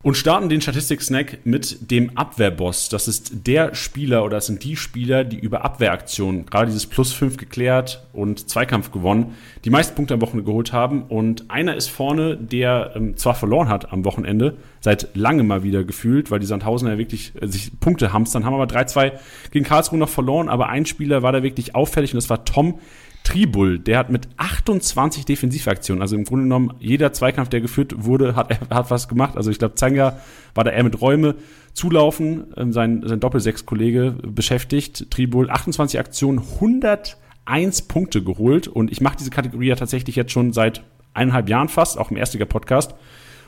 [0.06, 2.88] Und starten den Statistik-Snack mit dem Abwehrboss.
[2.88, 7.12] Das ist der Spieler oder das sind die Spieler, die über Abwehraktionen, gerade dieses Plus
[7.12, 11.02] 5 geklärt und Zweikampf gewonnen, die meisten Punkte am Wochenende geholt haben.
[11.08, 15.82] Und einer ist vorne, der ähm, zwar verloren hat am Wochenende, seit langem mal wieder
[15.82, 19.10] gefühlt, weil die Sandhausen ja wirklich äh, sich Punkte hamstern, haben aber 3-2
[19.50, 20.48] gegen Karlsruhe noch verloren.
[20.48, 22.78] Aber ein Spieler war da wirklich auffällig und das war Tom
[23.26, 28.36] Tribul, der hat mit 28 Defensivaktionen, also im Grunde genommen jeder Zweikampf, der geführt wurde,
[28.36, 29.36] hat, hat was gemacht.
[29.36, 30.20] Also ich glaube, Zanga
[30.54, 31.34] war da eher mit Räume
[31.74, 35.10] zulaufen, ähm, sein, sein Doppelsechs-Kollege beschäftigt.
[35.10, 40.52] Tribul 28 Aktionen, 101 Punkte geholt und ich mache diese Kategorie ja tatsächlich jetzt schon
[40.52, 42.94] seit eineinhalb Jahren fast, auch im Erstliga-Podcast.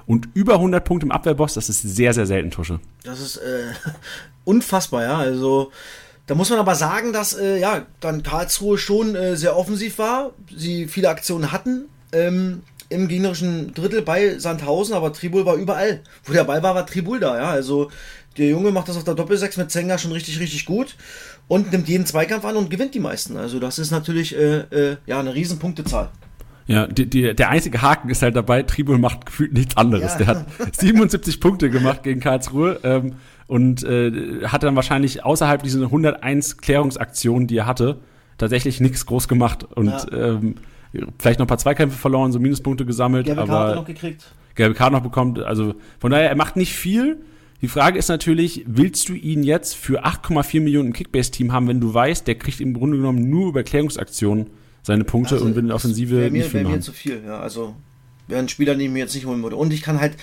[0.06, 2.80] Und über 100 Punkte im Abwehrboss, das ist sehr, sehr selten, Tusche.
[3.04, 3.68] Das ist äh,
[4.44, 5.18] unfassbar, ja.
[5.18, 5.70] Also
[6.28, 10.32] da muss man aber sagen, dass äh, ja, dann Karlsruhe schon äh, sehr offensiv war,
[10.54, 16.02] sie viele Aktionen hatten ähm, im gegnerischen Drittel bei Sandhausen, aber Tribul war überall.
[16.24, 17.48] Wo der Ball war, war Tribul da, ja.
[17.48, 17.90] Also
[18.36, 20.96] der Junge macht das auf der Doppelsechs mit Zenga schon richtig, richtig gut
[21.48, 23.38] und nimmt jeden Zweikampf an und gewinnt die meisten.
[23.38, 26.10] Also das ist natürlich äh, äh, ja eine riesen Punktezahl.
[26.68, 30.12] Ja, die, die, der einzige Haken ist halt dabei, Tribul macht gefühlt nichts anderes.
[30.12, 30.18] Ja.
[30.18, 32.78] Der hat 77 Punkte gemacht gegen Karlsruhe.
[32.84, 33.14] Ähm,
[33.46, 37.98] und äh, hat dann wahrscheinlich außerhalb dieser 101 Klärungsaktionen, die er hatte,
[38.36, 40.06] tatsächlich nichts groß gemacht und ja.
[40.12, 40.56] ähm,
[41.18, 44.32] vielleicht noch ein paar Zweikämpfe verloren, so Minuspunkte gesammelt, gelbe aber Karte noch gekriegt.
[44.54, 45.38] gelbe Karte noch bekommt.
[45.38, 47.22] Also von daher, er macht nicht viel.
[47.62, 51.80] Die Frage ist natürlich, willst du ihn jetzt für 8,4 Millionen im Kickbase-Team haben, wenn
[51.80, 54.48] du weißt, der kriegt im Grunde genommen nur über Klärungsaktionen
[54.82, 56.76] seine Punkte also, und will in der Offensive mir, nicht viel machen.
[56.76, 57.40] mir zu viel, ja.
[57.40, 57.74] Also
[58.26, 59.56] wäre ein Spieler, den ich mir jetzt nicht holen würde.
[59.56, 60.16] Und ich kann halt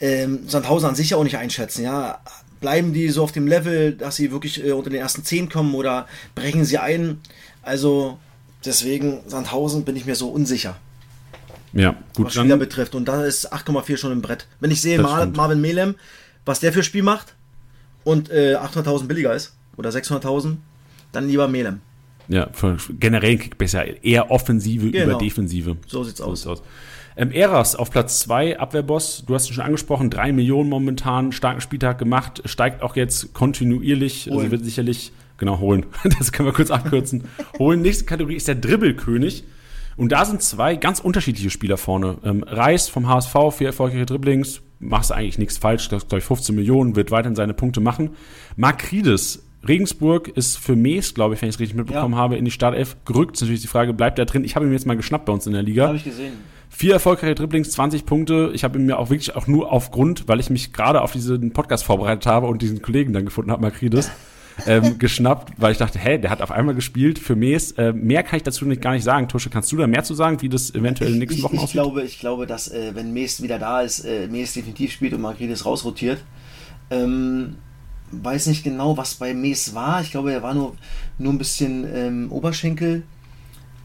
[0.00, 2.20] ähm, Sandhausen an sich ja auch nicht einschätzen, ja
[2.60, 5.74] bleiben die so auf dem Level, dass sie wirklich äh, unter den ersten zehn kommen
[5.74, 7.20] oder brechen sie ein?
[7.62, 8.18] Also
[8.64, 10.76] deswegen Sandhausen bin ich mir so unsicher.
[11.72, 12.26] Ja, gut.
[12.26, 12.94] Was Spieler betrifft.
[12.94, 14.46] Und da ist 8,4 schon im Brett.
[14.60, 15.94] Wenn ich sehe, Mar Marvin Melem,
[16.44, 17.34] was der für Spiel macht
[18.04, 20.56] und äh, 800.000 billiger ist oder 600.000,
[21.12, 21.80] dann lieber Melem.
[22.28, 25.04] Ja, für generell Kickbase ja eher Offensive Genau.
[25.04, 25.76] über Defensive.
[25.86, 26.46] So sieht's aus.
[26.46, 26.62] aus.
[27.16, 31.60] Ähm, Eras auf Platz 2, Abwehrboss, du hast ihn schon angesprochen, 3 Millionen momentan, starken
[31.60, 34.50] Spieltag gemacht, steigt auch jetzt kontinuierlich, also Holen.
[34.52, 35.86] wird sicherlich, genau, holen,
[36.18, 37.24] das können wir kurz abkürzen,
[37.58, 37.82] holen.
[37.82, 39.44] Nächste Kategorie ist der Dribbelkönig.
[39.96, 42.18] Und da sind zwei ganz unterschiedliche Spieler vorne.
[42.22, 46.54] Ähm, Reis vom HSV, vier erfolgreiche Dribblings, machst eigentlich nichts falsch, das glaube ich 15
[46.54, 48.10] Millionen, wird weiterhin seine Punkte machen.
[48.54, 52.20] Markrides, Regensburg ist für Mees, glaube ich, wenn ich es richtig mitbekommen Ja.
[52.20, 53.36] habe, in die Startelf gerückt.
[53.36, 54.44] Ist natürlich die Frage, bleibt er drin?
[54.44, 55.88] Ich habe ihn jetzt mal geschnappt bei uns in der Liga.
[55.88, 56.34] Habe ich gesehen.
[56.70, 58.50] Vier erfolgreiche Dribblings, 20 Punkte.
[58.54, 61.52] Ich habe ihn mir auch wirklich auch nur aufgrund, weil ich mich gerade auf diesen
[61.52, 64.10] Podcast vorbereitet habe und diesen Kollegen dann gefunden habe, Makridis,
[64.66, 67.72] ähm, geschnappt, weil ich dachte, hä, der hat auf einmal gespielt für Mees.
[67.72, 69.28] Äh, mehr kann ich dazu nicht, gar nicht sagen.
[69.28, 71.54] Tusche, kannst du da mehr zu sagen, wie das eventuell in den nächsten ich, Wochen
[71.56, 71.72] ich aussieht?
[71.72, 75.22] glaube, ich glaube, dass äh, wenn Meest wieder da ist, äh, Meest definitiv spielt und
[75.22, 76.18] Margredis rausrotiert.
[76.90, 77.56] Ähm,
[78.12, 80.00] weiß nicht genau, was bei Mees war.
[80.00, 80.76] Ich glaube, er war nur,
[81.18, 83.02] nur ein bisschen ähm, Oberschenkel.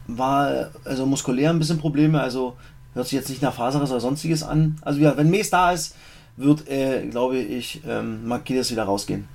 [0.06, 2.20] War also muskulär ein bisschen Probleme.
[2.20, 2.56] Also
[2.94, 4.78] hört sich jetzt nicht nach Faseres oder sonstiges an.
[4.82, 5.96] Also ja, wenn Mees da ist,
[6.36, 9.28] wird, äh, glaube ich, ähm, Margredis wieder rausgehen.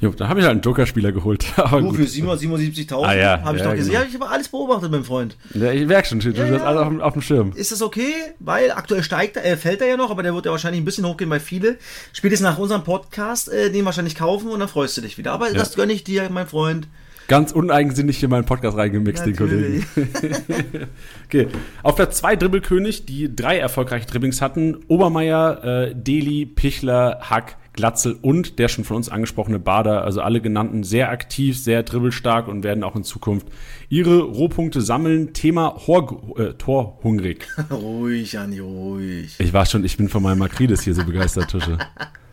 [0.00, 1.44] Jo, da habe ich halt einen Joker-Spieler geholt.
[1.56, 2.00] Aber Nur gut.
[2.00, 3.92] für 777.000 Ah, ja, habe ich ja, doch gesehen.
[3.92, 4.02] genau.
[4.04, 5.36] Ja, ich habe alles beobachtet, mein Freund.
[5.54, 6.64] Ja, ich merke schon, du hast ja.
[6.64, 7.52] alles auf, dem- auf dem Schirm.
[7.54, 10.46] ist das okay, weil aktuell steigt er, äh, fällt er ja noch, aber der wird
[10.46, 11.76] ja wahrscheinlich ein bisschen hochgehen bei viele.
[12.12, 15.32] Spätestens nach unserem Podcast äh, den wahrscheinlich kaufen und dann freust du dich wieder.
[15.32, 16.88] Aber das gönne ich dir, mein Freund.
[17.28, 19.84] Ganz uneigensinnig hier in meinen Podcast reingemixt, den Kollegen.
[21.26, 21.48] Okay,
[21.82, 24.76] auf Platz 2 Dribbelkönig, die drei erfolgreiche Dribblings hatten.
[24.86, 30.40] Obermeier, äh, Deli, Pichler, Hack, Glatzel und der schon von uns angesprochene Bader, also alle
[30.40, 33.46] genannten, sehr aktiv, sehr dribbelstark und werden auch in Zukunft
[33.88, 35.32] ihre Rohpunkte sammeln.
[35.32, 37.46] Thema Hor äh, Torhungrig.
[37.70, 39.36] ruhig, Andi, ruhig.
[39.38, 41.78] Ich war schon, ich bin von meinem Makrides hier so begeistert, Tische.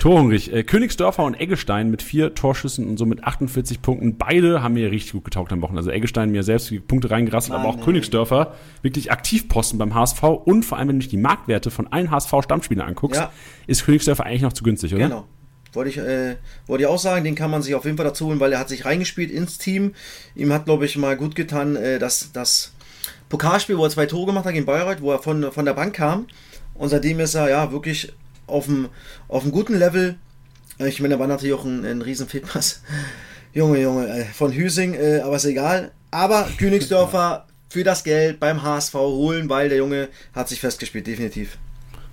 [0.00, 0.52] Torhungrig.
[0.52, 4.16] Äh, Königsdörfer und Eggestein mit vier Torschüssen und so mit 48 Punkten.
[4.16, 5.80] Beide haben mir richtig gut getaugt am Wochenende.
[5.80, 7.84] Also Eggestein mir selbst die Punkte reingerasselt, aber auch Mann, ey.
[7.84, 10.22] Königsdörfer wirklich Aktivposten beim HSV.
[10.22, 13.32] Und vor allem, wenn du dich die Marktwerte von allen HSV-Stammspielern anguckst, Ja.
[13.66, 15.04] ist Königsdörfer eigentlich noch zu günstig, oder?
[15.04, 15.26] Genau.
[15.72, 16.34] Wollte ich, äh,
[16.66, 18.58] wollte ich auch sagen, den kann man sich auf jeden Fall dazu holen, weil er
[18.58, 19.94] hat sich reingespielt ins Team.
[20.34, 22.72] Ihm hat, glaube ich, mal gut getan, äh, dass das
[23.28, 25.94] Pokalspiel, wo er zwei Tore gemacht hat gegen Bayreuth, wo er von, von der Bank
[25.94, 26.26] kam.
[26.74, 28.12] Und seitdem ist er ja wirklich
[28.50, 28.88] auf einem
[29.28, 30.16] auf einem guten Level.
[30.78, 32.82] Äh, Ich meine, da war natürlich auch ein, ein riesen Fehlpass.
[33.52, 35.90] Junge, Junge, von Hüsing, äh, aber ist egal.
[36.12, 41.58] Aber Königsdörfer für das Geld beim HSV holen, weil der Junge hat sich festgespielt, definitiv.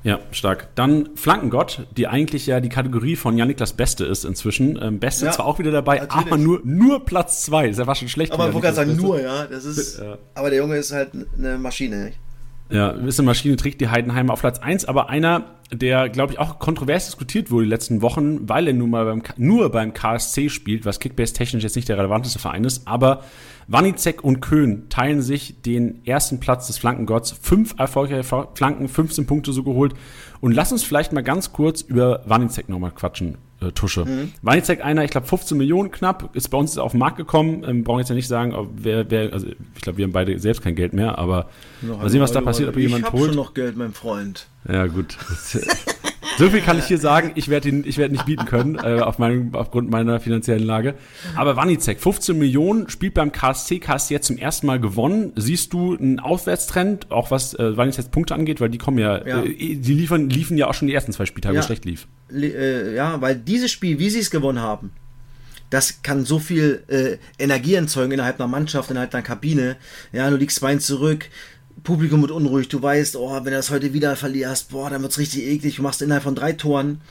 [0.04, 0.70] Ja, stark.
[0.76, 4.80] Dann Flankengott, die eigentlich ja die Kategorie von Janiklas Beste ist inzwischen.
[4.82, 6.28] Ähm, Beste Ja, zwar auch wieder dabei, natürlich.
[6.28, 7.68] aber nur, nur Platz zwei.
[7.68, 8.32] Ist ja fast schon schlecht.
[8.32, 9.04] Aber ich wollte gerade sagen, Beste.
[9.04, 9.46] nur, ja.
[9.48, 10.00] Das ist.
[10.00, 10.18] Ja.
[10.36, 12.06] Aber der Junge ist halt eine Maschine.
[12.06, 12.20] Nicht?
[12.70, 16.60] Ja, eine Maschine, trägt die Heidenheimer auf Platz 1, aber einer, der, glaube ich, auch
[16.60, 20.86] kontrovers diskutiert wurde die letzten Wochen, weil er nun mal beim, nur beim KSC spielt,
[20.86, 23.24] was Kickbase technisch jetzt nicht der relevanteste Verein ist, aber
[23.68, 27.32] Wanizek und Köhn teilen sich den ersten Platz des Flankengotts.
[27.32, 29.94] Fünf erfolgreiche Flanken, 15 Punkte so geholt.
[30.40, 34.06] Und lass uns vielleicht mal ganz kurz über Wanizek nochmal quatschen, äh, Tusche.
[34.06, 34.32] Mhm.
[34.42, 37.64] Wanizek einer, ich glaube 15 Millionen knapp, ist bei uns auf den Markt gekommen.
[37.68, 40.38] Ähm, brauchen jetzt ja nicht sagen, ob wer, wer, also ich glaube, wir haben beide
[40.40, 41.50] selbst kein Geld mehr, aber
[41.82, 43.28] mal sehen, was da passiert, ob jemand ich hab holt.
[43.28, 44.48] schon noch Geld, mein Freund.
[44.68, 45.18] Ja, gut.
[46.38, 47.32] So viel kann ich hier sagen.
[47.36, 50.94] Ich werde ihn, ich werde nicht bieten können, äh, auf meinem, aufgrund meiner finanziellen Lage.
[51.36, 55.34] Aber Wanizek, 15 Millionen, spielt beim KSC, KSC jetzt zum ersten Mal gewonnen.
[55.36, 59.44] Siehst du einen Aufwärtstrend, auch was äh, Wanizeks Punkte angeht, weil die kommen ja, Ja.
[59.44, 61.60] Äh, die liefern, liefen ja auch schon die ersten zwei Spieltage, wo Ja.
[61.62, 62.08] es schlecht lief.
[62.30, 64.92] Le- Äh, ja, weil dieses Spiel, wie sie es gewonnen haben,
[65.70, 69.76] das kann so viel äh, Energie erzeugen innerhalb einer Mannschaft, innerhalb einer Kabine.
[70.14, 71.26] Ja, du liegst 2 zurück,
[71.84, 75.18] Publikum wird unruhig, du weißt, oh, wenn du das heute wieder verlierst, boah, dann wird's
[75.18, 75.76] richtig eklig.
[75.76, 77.02] Du machst innerhalb von drei Toren,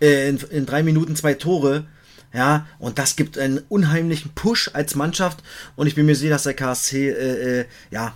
[0.00, 1.86] äh, in, in drei Minuten zwei Tore.
[2.32, 5.42] Ja, und das gibt einen unheimlichen Push als Mannschaft.
[5.76, 8.14] Und ich bin mir sicher, dass der KSC, äh, äh, ja,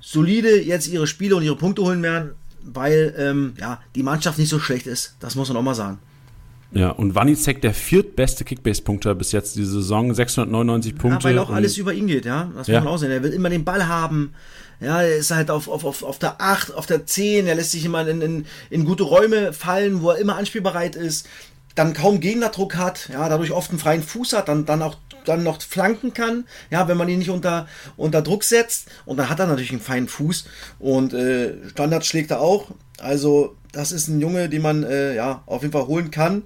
[0.00, 2.30] solide jetzt ihre Spiele und ihre Punkte holen werden,
[2.62, 5.16] weil, ähm, ja, die Mannschaft nicht so schlecht ist.
[5.20, 5.98] Das muss man auch mal sagen.
[6.74, 11.28] Ja, und Wanizek, der viertbeste Kickbase-Punkter bis jetzt diese Saison, 699 Punkte.
[11.28, 12.50] Ja, weil auch alles über ihn geht, ja.
[12.56, 12.80] Das Ja.
[12.80, 13.10] muss man auch sehen.
[13.10, 14.34] Er will immer den Ball haben.
[14.80, 17.46] Ja, er ist halt auf, auf, auf, auf der 8, auf der 10.
[17.46, 21.26] Er lässt sich immer in, in, in gute Räume fallen, wo er immer anspielbereit ist.
[21.76, 25.42] Dann kaum Gegnerdruck hat, ja, dadurch oft einen freien Fuß hat, dann, dann auch dann
[25.42, 28.88] noch flanken kann, ja, wenn man ihn nicht unter, unter Druck setzt.
[29.06, 30.44] Und dann hat er natürlich einen feinen Fuß.
[30.78, 32.66] Und äh, Standards schlägt er auch.
[32.98, 36.42] Also, das ist ein Junge, den man äh, ja, auf jeden Fall holen kann.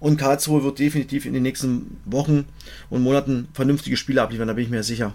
[0.00, 2.44] Und Karlsruhe wird definitiv in den nächsten Wochen
[2.88, 5.12] und Monaten vernünftige Spiele abliefern, da bin ich mir sicher.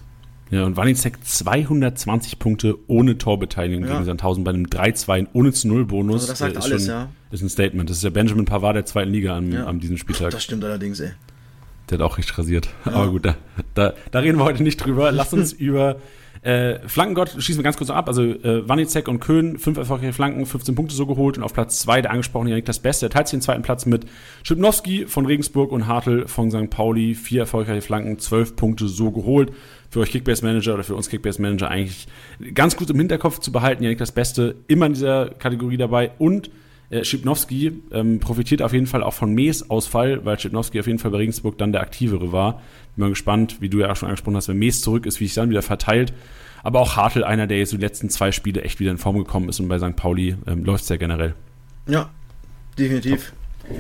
[0.52, 3.93] Ja, und Wanizek 220 Punkte ohne Torbeteiligung Ja.
[3.93, 6.30] gegen Sandhausen bei einem 3-2 ohne zu Null Bonus.
[6.30, 7.10] Also das sagt äh, ist alles, schon, ja.
[7.32, 7.89] Ist ein Statement.
[7.89, 9.65] Das ist ja Benjamin Pavard der zweiten Liga an, Ja.
[9.65, 10.32] an diesem Spieltag.
[10.32, 11.12] Das stimmt allerdings, ey.
[11.89, 12.69] Der hat auch richtig rasiert.
[12.86, 13.36] Aber gut, da,
[13.73, 15.12] Da, da reden wir heute nicht drüber.
[15.12, 15.95] Lass uns über
[16.43, 18.08] äh, Flankengott schießen wir ganz kurz ab.
[18.08, 21.38] Also äh, Wanizek und Köhn, fünf erfolgreiche Flanken, 15 Punkte so geholt.
[21.38, 23.06] Und auf Platz zwei der angesprochene das Beste.
[23.06, 24.06] Er teilt sich den zweiten Platz mit
[24.43, 26.69] Schipnowski von Regensburg und Hartl von St.
[26.69, 27.15] Pauli.
[27.15, 29.53] Vier erfolgreiche Flanken, zwölf Punkte so geholt.
[29.89, 32.08] Für euch Kickbase Manager oder für uns Kickbase Manager eigentlich
[32.53, 33.84] ganz gut im Hinterkopf zu behalten.
[33.84, 36.12] Janik das Beste immer in dieser Kategorie dabei.
[36.17, 36.49] Und
[36.93, 40.99] äh, Schipnowski ähm, profitiert auf jeden Fall auch von Mees Ausfall, weil Schipnowski auf jeden
[40.99, 42.62] Fall bei Regensburg dann der aktivere war.
[42.95, 45.25] Bin mal gespannt, wie du ja auch schon angesprochen hast, wenn Mees zurück ist, wie
[45.25, 46.13] sich dann wieder verteilt.
[46.62, 49.49] Aber auch Hartl, einer, der jetzt die letzten zwei Spiele echt wieder in Form gekommen
[49.49, 49.95] ist und bei St.
[49.95, 51.34] Pauli ähm, läuft es ja generell.
[51.88, 52.10] Ja,
[52.77, 53.34] definitiv.
[53.67, 53.77] Top.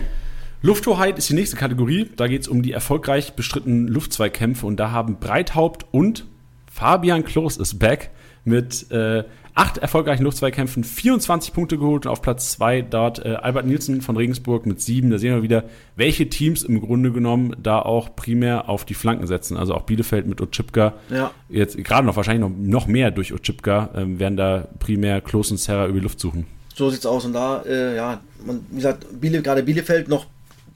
[0.61, 2.09] Lufthoheit ist die nächste Kategorie.
[2.15, 6.25] Da geht es um die erfolgreich bestrittenen Luftzweikämpfe und da haben Breithaupt und
[6.71, 8.11] Fabian Klos ist back
[8.45, 13.65] mit äh, acht erfolgreichen Luftzweikämpfen, 24 Punkte geholt und auf Platz zwei dort äh, Albert
[13.65, 15.11] Nielsen von Regensburg mit sieben.
[15.11, 19.27] Da sehen wir wieder, welche Teams im Grunde genommen da auch primär auf die Flanken
[19.27, 19.57] setzen.
[19.57, 20.93] Also auch Bielefeld mit Otschipka.
[21.09, 21.31] Ja.
[21.49, 25.57] Jetzt gerade noch wahrscheinlich noch, noch mehr durch Otschipka ähm, werden da primär Klos und
[25.57, 26.47] Serra über die Luft suchen.
[26.73, 27.25] So sieht's aus.
[27.25, 30.25] Und da, äh, ja, man, wie gesagt, Biele, gerade Bielefeld noch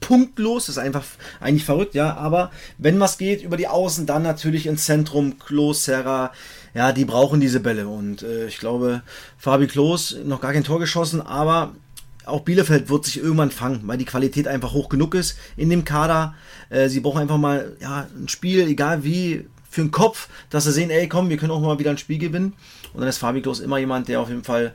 [0.00, 1.04] punktlos, ist einfach
[1.40, 5.84] eigentlich verrückt, ja, aber wenn was geht über die Außen, dann natürlich ins Zentrum, Klos,
[5.84, 6.32] Serra,
[6.78, 7.88] ja, die brauchen diese Bälle.
[7.88, 9.02] Und äh, ich glaube,
[9.36, 11.72] Fabi Klos noch gar kein Tor geschossen, aber
[12.24, 15.84] auch Bielefeld wird sich irgendwann fangen, weil die Qualität einfach hoch genug ist in dem
[15.84, 16.36] Kader.
[16.70, 20.72] Äh, sie brauchen einfach mal ja, ein Spiel, egal wie, für den Kopf, dass sie
[20.72, 22.52] sehen, ey, komm, wir können auch mal wieder ein Spiel gewinnen.
[22.94, 24.72] Und dann ist Fabi Klos immer jemand, der auf jeden Fall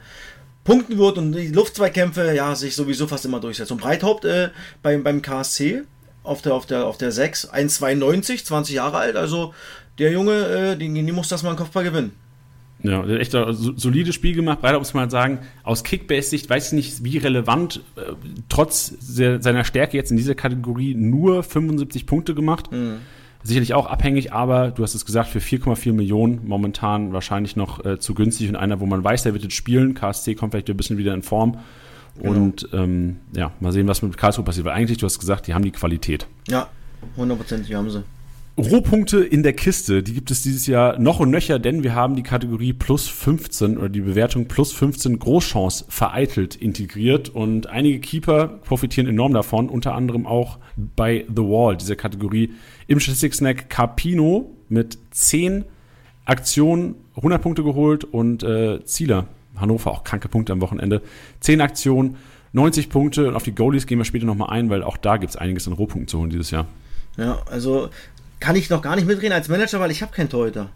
[0.66, 3.72] punkten wird und die Luftzweikämpfe ja sich sowieso fast immer durchsetzt.
[3.72, 4.50] Und Breithaupt äh,
[4.82, 5.84] beim, beim KSC
[6.24, 9.54] auf der, auf der, auf der 6, 1,92, 20 Jahre alt, also
[10.00, 12.12] der Junge, äh, den, den muss das mal im Kopfball gewinnen.
[12.84, 14.62] Ja, der hat echt ein solides Spiel gemacht.
[14.62, 18.02] Weiter muss man sagen, aus Kickbase-Sicht weiß ich nicht, wie relevant, äh,
[18.50, 22.72] trotz seiner Stärke jetzt in dieser Kategorie nur 75 Punkte gemacht.
[22.72, 22.98] Mhm.
[23.42, 28.00] Sicherlich auch abhängig, aber du hast es gesagt, für 4,4 Millionen momentan wahrscheinlich noch äh,
[28.00, 29.94] zu günstig und einer, wo man weiß, der wird jetzt spielen.
[29.96, 31.58] KSC kommt vielleicht ein bisschen wieder in Form.
[32.22, 32.30] Genau.
[32.30, 34.66] Und ähm, ja, mal sehen, was mit Karlsruhe passiert.
[34.66, 36.28] Weil eigentlich, du hast gesagt, die haben die Qualität.
[36.48, 36.70] Ja,
[37.18, 38.04] hundertprozentig haben sie.
[38.56, 42.16] Rohpunkte in der Kiste, die gibt es dieses Jahr noch und nöcher, denn wir haben
[42.16, 48.60] die Kategorie plus 15 oder die Bewertung plus 15 Großchance vereitelt integriert und einige Keeper
[48.64, 52.54] profitieren enorm davon, unter anderem auch bei The Wall, dieser Kategorie
[52.86, 55.66] im Statistik-Snack Carpino mit 10
[56.26, 61.02] Aktionen 100 Punkte geholt und äh, Zieler, Hannover auch kranke Punkte am Wochenende,
[61.40, 62.18] 10 Aktionen,
[62.52, 65.32] 90 Punkte und auf die Goalies gehen wir später nochmal ein, weil auch da gibt
[65.32, 66.68] es einiges an Rohpunkten zu holen dieses Jahr.
[67.18, 67.90] Ja, also
[68.44, 70.70] kann ich noch gar nicht mitreden als Manager, weil ich habe keinen Torhüter.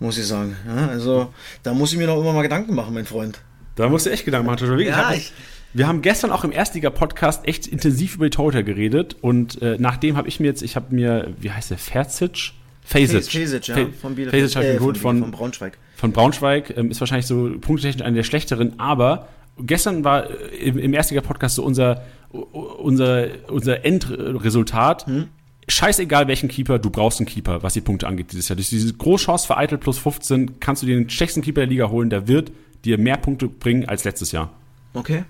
[0.00, 0.56] Muss ich sagen.
[0.66, 3.38] Ja, also da muss ich mir noch immer mal Gedanken machen, mein Freund.
[3.76, 4.80] Da musst du echt Gedanken machen.
[4.80, 5.32] Ja, ich,
[5.72, 10.16] wir haben gestern auch im Erstliga-Podcast echt intensiv über die Torhüter geredet und äh, nachdem
[10.16, 12.54] habe ich mir jetzt, ich habe mir, wie heißt der, Ferzic?
[12.82, 13.22] Fasic.
[13.22, 14.52] Fasic, ja, von Bielefeld.
[14.52, 15.78] Fasic äh, geholt von, von, Braunschweig.
[15.94, 19.28] Von Braunschweig, ähm, ist wahrscheinlich so punktetechnisch einer der schlechteren, aber
[19.60, 25.06] gestern war äh, im, im Erstliga-Podcast so unser, unser, unser Endresultat.
[25.06, 25.28] Hm?
[25.68, 28.56] Scheißegal welchen Keeper, du brauchst einen Keeper, was die Punkte angeht dieses Jahr.
[28.56, 31.88] Durch diese Großchance für Eitel plus 15 kannst du dir den schwächsten Keeper der Liga
[31.88, 32.52] holen, der wird
[32.84, 34.52] dir mehr Punkte bringen als letztes Jahr.
[34.94, 35.24] Okay.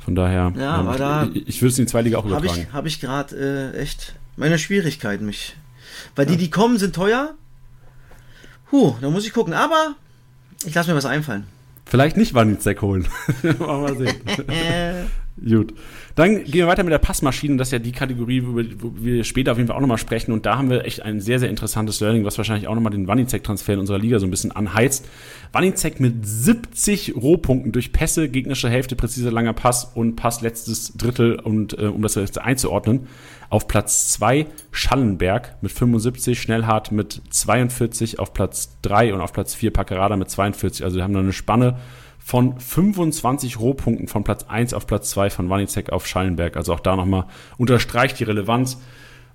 [0.00, 2.48] Von daher, ja, ähm, da ich, ich würde es in die zweite Liga auch übertragen.
[2.48, 5.56] Habe ich, hab ich gerade äh, echt meine Schwierigkeiten, mich.
[6.16, 6.32] Weil ja.
[6.32, 7.34] die, die kommen, sind teuer.
[8.72, 9.54] Huh, da muss ich gucken.
[9.54, 9.94] Aber
[10.64, 11.46] ich lasse mir was einfallen.
[11.84, 13.06] Vielleicht nicht Wanizek holen.
[13.58, 14.20] mal sehen.
[15.46, 15.74] Gut.
[16.14, 17.56] Dann gehen wir weiter mit der Passmaschine.
[17.56, 18.56] Das ist ja die Kategorie, wo
[18.96, 20.32] wir, später auf jeden Fall auch nochmal sprechen.
[20.32, 23.06] Und da haben wir echt ein sehr, sehr interessantes Learning, was wahrscheinlich auch nochmal den
[23.06, 25.06] Wanizek-Transfer in unserer Liga so ein bisschen anheizt.
[25.52, 31.38] Wanizek mit 70 Rohpunkten durch Pässe, gegnerische Hälfte, präziser langer Pass und Pass letztes Drittel
[31.38, 33.06] und äh, um das jetzt einzuordnen.
[33.50, 39.54] Auf Platz 2 Schallenberg mit 75, Schnellhardt mit 42, auf Platz 3 und auf Platz
[39.54, 40.84] 4 Packerada mit 42.
[40.84, 41.78] Also wir haben noch eine Spanne
[42.28, 46.58] von 25 Rohpunkten von Platz 1 auf Platz 2 von Wanizek auf Schallenberg.
[46.58, 47.24] Also auch da nochmal
[47.56, 48.76] unterstreicht die Relevanz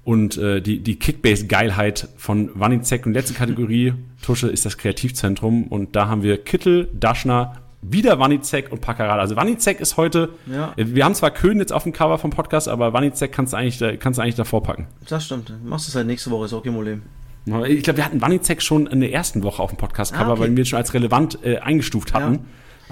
[0.03, 3.07] und äh, die, die Kickbase-Geilheit von Wanizek.
[3.07, 5.63] Und letzte Kategorie, Tusche, ist das Kreativzentrum.
[5.69, 9.21] Und da haben wir Kittel, Daschner, wieder Wanizek und Paccarada.
[9.21, 10.73] Also Wanizek ist heute, ja.
[10.77, 13.57] Äh, wir haben zwar Köhn jetzt auf dem Cover vom Podcast, aber Wanizek kannst du
[13.57, 14.85] eigentlich, kannst du eigentlich davor packen.
[15.09, 15.51] Das stimmt.
[15.65, 17.01] Machst du es halt nächste Woche, ist auch kein Problem.
[17.65, 20.41] Ich glaube, wir hatten Wanizek schon in der ersten Woche auf dem Podcast-Cover, ah, okay.
[20.41, 22.35] weil wir ihn schon als relevant äh, eingestuft hatten.
[22.35, 22.39] Ja.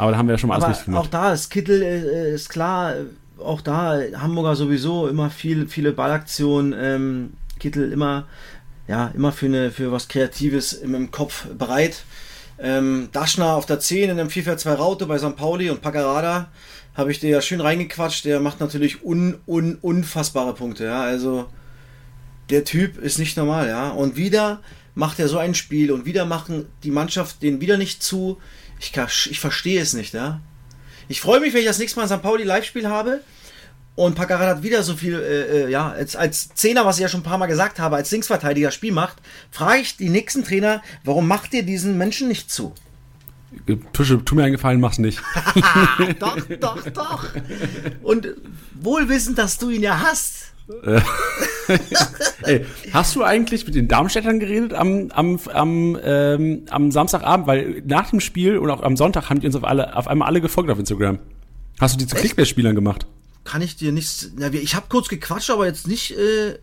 [0.02, 1.06] Aber da haben wir ja schon mal alles richtig gemacht.
[1.06, 2.96] Auch da ist Kittel, äh, ist klar,
[3.38, 6.74] auch da Hamburger sowieso immer viel, viele Ballaktionen.
[6.76, 8.26] Ähm, Kittel immer,
[8.88, 12.04] ja, immer für, eine, für was Kreatives im, im Kopf bereit.
[12.58, 15.36] Ähm, Daschner auf der 10 in einem 4-4-2 Raute bei St.
[15.36, 16.48] Pauli und Paccarada
[16.96, 18.26] habe ich dir ja schön reingequatscht.
[18.26, 20.86] Der macht natürlich un, un, unfassbare Punkte.
[20.86, 21.46] Ja, also
[22.50, 23.92] der Typ ist nicht normal, ja.
[23.92, 24.62] Und wieder
[24.96, 28.40] macht er so ein Spiel und wieder machen die Mannschaft den wieder nicht zu.
[28.82, 30.42] Ich, kann, ich verstehe es nicht, ja.
[31.08, 32.24] Ich freue mich, wenn ich das nächste Mal ein St.
[32.24, 33.22] Pauli Live-Spiel habe
[33.96, 37.08] und Paccarat hat wieder so viel, äh, äh, ja, als, als Zehner, was ich ja
[37.08, 39.18] schon ein paar Mal gesagt habe, als Linksverteidiger Spiel macht,
[39.52, 42.74] frage ich die nächsten Trainer, warum macht ihr diesen Menschen nicht zu?
[43.94, 45.22] Tusche, tu mir einen Gefallen, mach's nicht.
[46.20, 47.26] doch, doch, doch.
[48.02, 48.30] Und
[48.74, 50.54] wohl wissend, dass du ihn ja hast.
[52.44, 57.48] Ey, hast du eigentlich mit den Darmstädtern geredet am, am, am, ähm, am Samstagabend?
[57.48, 60.28] Weil nach dem Spiel und auch am Sonntag haben die uns auf, alle, auf einmal
[60.28, 61.20] alle gefolgt auf Instagram.
[61.80, 63.06] Hast du die zu Kickbase-Spielern gemacht?
[63.44, 64.32] Kann ich dir nichts.
[64.52, 66.60] Ich habe kurz gequatscht, aber jetzt nicht äh,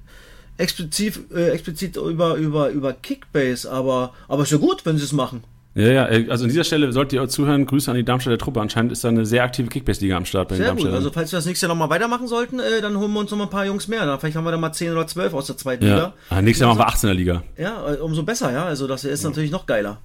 [0.59, 3.71] explizit, äh, explizit über, über, über Kickbase.
[3.71, 5.43] Aber, aber ist ja gut, wenn sie es machen.
[5.79, 7.65] Ja, ja, äh, also an dieser Stelle solltet ihr auch zuhören.
[7.65, 8.61] Grüße an die Darmstädter Truppe.
[8.61, 10.87] Anscheinend ist da eine sehr aktive Kickbase-Liga am Start bei den Sehr gut.
[10.87, 13.39] Also, falls wir das nächste Jahr nochmal weitermachen sollten, äh, dann holen wir uns noch
[13.39, 14.05] mal ein paar Jungs mehr.
[14.05, 15.95] Dann vielleicht haben wir dann mal 10 oder 12 aus der zweiten ja.
[15.95, 16.15] Liga.
[16.31, 17.45] Ah, nächstes Jahr machen wir 18er Liga.
[17.57, 18.65] Ja, äh, umso besser, ja.
[18.65, 19.29] Also, das ist ja.
[19.29, 19.99] natürlich noch geiler.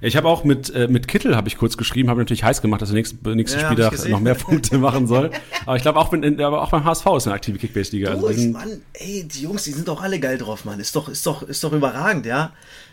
[0.00, 2.80] Ich habe auch mit, äh, mit Kittel habe ich kurz geschrieben, habe natürlich heiß gemacht,
[2.80, 5.30] dass der nächste, nächste ja, Spieltag noch mehr Punkte machen soll.
[5.66, 8.12] Aber ich glaube auch, aber auch beim HSV ist eine aktive Kickbase-Liga.
[8.12, 10.80] Also, Mann, ey, die Jungs, die sind doch alle geil drauf, Mann.
[10.80, 12.52] Ist doch, ist doch, ist doch überragend, ja.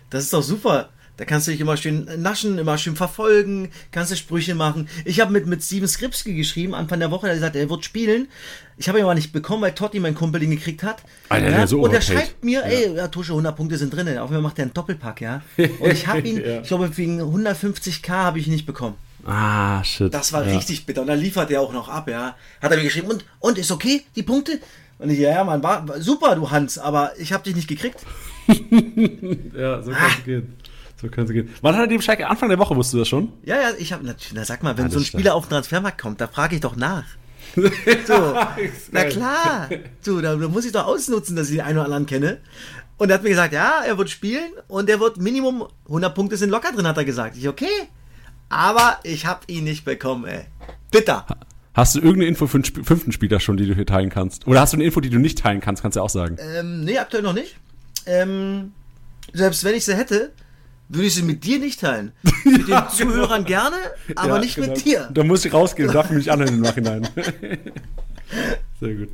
[0.10, 0.90] Das ist doch super.
[1.18, 4.88] Da kannst du dich immer schön naschen, immer schön verfolgen, kannst du Sprüche machen.
[5.04, 7.84] Ich habe mit, mit Steven Skripski geschrieben, Anfang der Woche, der hat gesagt, er wird
[7.84, 8.28] spielen.
[8.78, 11.02] Ich habe ihn aber nicht bekommen, weil Totti, mein Kumpel, den gekriegt hat.
[11.30, 11.66] Alter, ja?
[11.66, 12.66] so und er schreibt mir, ja.
[12.68, 14.08] ey, ja, Tusche, 100 Punkte sind drin.
[14.20, 15.42] Auf einmal macht er einen Doppelpack, ja.
[15.58, 16.62] Und ich habe ihn, ja.
[16.62, 18.96] ich glaube, wegen 150k habe ich ihn nicht bekommen.
[19.26, 20.14] Ah, shit.
[20.14, 21.02] Das war richtig bitter.
[21.02, 22.36] Und dann liefert er auch noch ab, ja.
[22.62, 24.60] Hat er mir geschrieben, und, und ist okay, die Punkte?
[25.00, 27.68] Und ich, ja, ja, Mann, war, war super, du Hans, aber ich habe dich nicht
[27.68, 28.06] gekriegt.
[28.48, 30.22] ja, so kann es ah.
[30.24, 30.54] gehen.
[31.00, 31.54] So können sie gehen.
[31.62, 32.22] Wann hat er die Bescheid?
[32.24, 33.32] Anfang der Woche wusstest du das schon?
[33.44, 35.52] Ja, ja, ich habe natürlich, na sag mal, wenn Alles so ein Spieler auf den
[35.52, 37.06] Transfermarkt kommt, da frage ich doch nach.
[38.06, 38.38] So,
[38.92, 39.70] na klar.
[40.02, 42.40] So, da, da, muss ich doch ausnutzen, dass ich den einen oder anderen kenne.
[42.98, 46.38] Und er hat mir gesagt, ja, er wird spielen und er wird Minimum 100 Punkte
[46.38, 47.38] sind locker drin, hat er gesagt.
[47.38, 47.66] Ich, okay.
[48.50, 50.46] Aber ich habe ihn nicht bekommen, ey.
[50.92, 51.26] Bitter.
[51.74, 54.48] Hast du irgendeine Info für den fünften Spieler schon, die du hier teilen kannst?
[54.48, 56.38] Oder hast du eine Info, die du nicht teilen kannst, kannst du auch sagen?
[56.40, 57.58] Ähm, nee, aktuell noch nicht.
[58.06, 58.72] Ähm,
[59.34, 60.32] selbst wenn ich sie hätte,
[60.90, 62.12] würde ich sie mit dir nicht teilen.
[62.46, 63.62] Mit den Zuhörern genau.
[63.62, 63.76] gerne,
[64.16, 64.70] aber ja, nicht genau.
[64.70, 65.10] mit dir.
[65.14, 67.08] Da muss ich rausgehen, darf mich anhören im Nachhinein.
[68.80, 69.10] Sehr gut.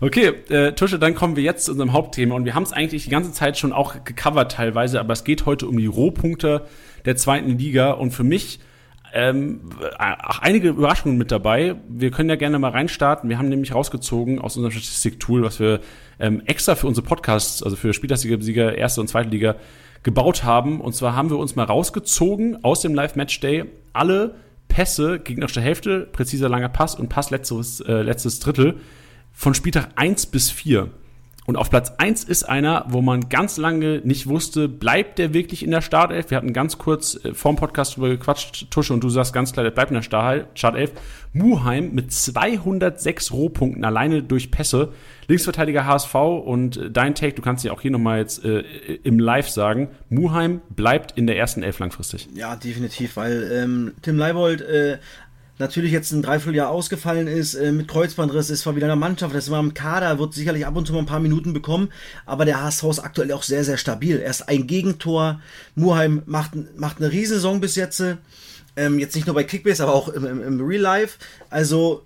[0.00, 3.04] Okay, äh, Tusche, dann kommen wir jetzt zu unserem Hauptthema und wir haben es eigentlich
[3.04, 6.66] die ganze Zeit schon auch gecovert teilweise, aber es geht heute um die Rohpunkte
[7.06, 8.60] der zweiten Liga und für mich
[9.14, 11.76] ähm, auch einige Überraschungen mit dabei.
[11.88, 13.30] Wir können ja gerne mal reinstarten.
[13.30, 15.80] Wir haben nämlich rausgezogen aus unserem Statistiktool, was wir
[16.18, 19.56] ähm, extra für unsere Podcasts, also für Sieger, erste und zweite Liga
[20.02, 20.80] gebaut haben.
[20.80, 24.34] Und zwar haben wir uns mal rausgezogen aus dem Live-Match-Day alle
[24.68, 28.80] Pässe, gegnerische Hälfte, präziser langer Pass und Pass letztes, äh, letztes Drittel
[29.32, 30.90] von Spieltag 1 bis 4.
[31.46, 35.62] Und auf Platz 1 ist einer, wo man ganz lange nicht wusste, bleibt der wirklich
[35.62, 36.30] in der Startelf?
[36.30, 39.62] Wir hatten ganz kurz äh, vorm Podcast drüber gequatscht, Tusche, und du sagst ganz klar,
[39.62, 40.02] der bleibt in der
[40.54, 40.90] Startelf.
[41.32, 44.92] Muheim mit 206 Rohpunkten alleine durch Pässe.
[45.28, 48.60] Linksverteidiger HSV und dein Take, du kannst ja auch hier nochmal jetzt äh,
[49.02, 52.28] im Live sagen, Muheim bleibt in der ersten Elf langfristig.
[52.34, 54.98] Ja, definitiv, weil ähm, Tim Leibold äh,
[55.58, 59.34] natürlich jetzt ein Dreivierteljahr ausgefallen ist, äh, mit Kreuzbandriss, ist zwar wieder in der Mannschaft,
[59.34, 61.90] das war im Kader, wird sicherlich ab und zu mal ein paar Minuten bekommen,
[62.24, 64.18] aber der HSV ist aktuell auch sehr, sehr stabil.
[64.18, 65.40] Erst ein Gegentor,
[65.74, 68.02] Muheim macht, macht eine Riesensaison bis jetzt,
[68.76, 71.18] ähm, jetzt nicht nur bei Kickbase, aber auch im, im, im Real Life.
[71.50, 72.04] Also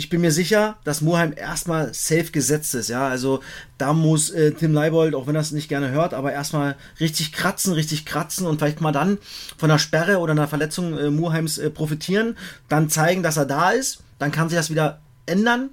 [0.00, 2.88] ich bin mir sicher, dass Muheim erstmal safe gesetzt ist.
[2.88, 3.40] Ja, also
[3.76, 7.34] da muss äh, Tim Leibold, auch wenn er es nicht gerne hört, aber erstmal richtig
[7.34, 9.18] kratzen, richtig kratzen und vielleicht mal dann
[9.58, 12.38] von einer Sperre oder einer Verletzung äh, Muheims äh, profitieren,
[12.70, 13.98] dann zeigen, dass er da ist.
[14.18, 15.68] Dann kann sich das wieder ändern.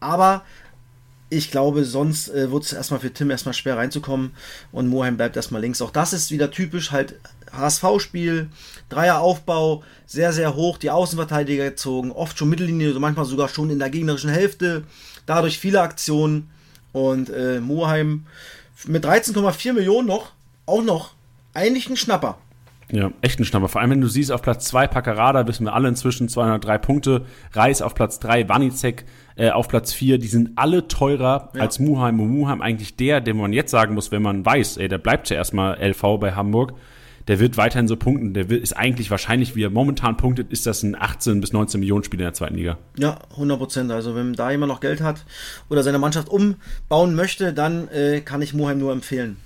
[0.00, 0.42] Aber
[1.30, 4.32] ich glaube, sonst äh, wird es erstmal für Tim erstmal schwer reinzukommen
[4.72, 5.80] und Moheim bleibt erstmal links.
[5.82, 7.14] Auch das ist wieder typisch, halt
[7.52, 8.48] HSV-Spiel,
[8.88, 13.78] Dreieraufbau, sehr, sehr hoch, die Außenverteidiger gezogen, oft schon Mittellinie, so manchmal sogar schon in
[13.78, 14.84] der gegnerischen Hälfte,
[15.26, 16.50] dadurch viele Aktionen
[16.92, 18.26] und äh, Moheim
[18.86, 20.32] mit 13,4 Millionen noch,
[20.66, 21.14] auch noch
[21.54, 22.38] eigentlich ein Schnapper.
[22.90, 23.68] Ja, echt ein Schnapper.
[23.68, 27.26] Vor allem, wenn du siehst, auf Platz 2 Paccarada wissen wir alle inzwischen 203 Punkte.
[27.52, 29.04] Reis auf Platz 3, Wanizek
[29.36, 30.18] äh, auf Platz 4.
[30.18, 31.60] Die sind alle teurer ja.
[31.60, 32.18] als Muheim.
[32.18, 35.26] Und Muheim eigentlich der, den man jetzt sagen muss, wenn man weiß, ey, der bleibt
[35.26, 36.72] zuerst mal LV bei Hamburg.
[37.28, 38.34] Der wird weiterhin so punkten.
[38.34, 41.78] Der wird, ist eigentlich wahrscheinlich, wie er momentan punktet, ist das ein 18 bis 19
[41.78, 42.78] Millionen Spiel in der zweiten Liga.
[42.96, 43.92] Ja, 100 Prozent.
[43.92, 45.24] Also wenn da jemand noch Geld hat
[45.68, 49.36] oder seine Mannschaft umbauen möchte, dann äh, kann ich Muheim nur empfehlen.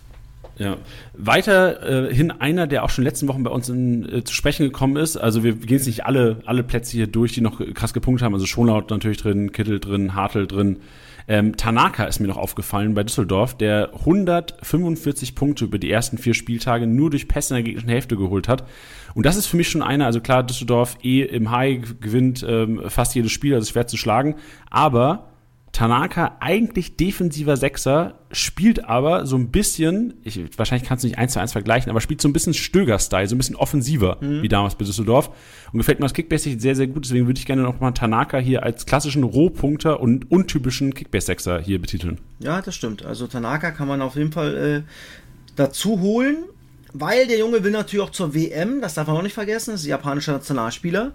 [0.59, 0.77] Ja.
[1.15, 4.97] Weiterhin äh, einer, der auch schon letzten Wochen bei uns in, äh, zu sprechen gekommen
[4.97, 5.17] ist.
[5.17, 8.35] Also wir gehen jetzt nicht alle, alle Plätze hier durch, die noch krass gepunktet haben.
[8.35, 10.77] Also Schonlaut natürlich drin, Kittel drin, Hartl drin.
[11.33, 16.35] Ähm, Tanaka ist mir noch aufgefallen bei Düsseldorf, der 145 Punkte über die ersten vier
[16.35, 18.69] Spieltage nur durch Pässe in der gegnerischen Hälfte geholt hat.
[19.15, 22.83] Und das ist für mich schon einer, also klar, Düsseldorf eh im High gewinnt ähm,
[22.89, 24.35] fast jedes Spiel, also schwer zu schlagen.
[24.69, 25.32] Aber
[25.73, 31.33] Tanaka eigentlich defensiver Sechser, spielt aber so ein bisschen, ich, wahrscheinlich kannst du nicht eins
[31.33, 34.43] zu eins vergleichen, aber spielt so ein bisschen Stöger-Style, so ein bisschen offensiver, mhm.
[34.43, 35.31] wie damals bei Düsseldorf.
[35.73, 37.07] Und gefällt mir das Kickbase sehr, sehr gut.
[37.07, 42.19] Deswegen würde ich gerne nochmal Tanaka hier als klassischen Rohpunkter und untypischen Kickbase-Sechser hier betiteln.
[42.39, 43.07] Ja, das stimmt.
[43.07, 44.83] Also Tanaka kann man auf jeden Fall äh,
[45.57, 46.37] dazu holen.
[46.95, 49.81] Weil der Junge will natürlich auch zur WM, das darf man auch nicht vergessen, das
[49.81, 51.13] ist ein japanischer Nationalspieler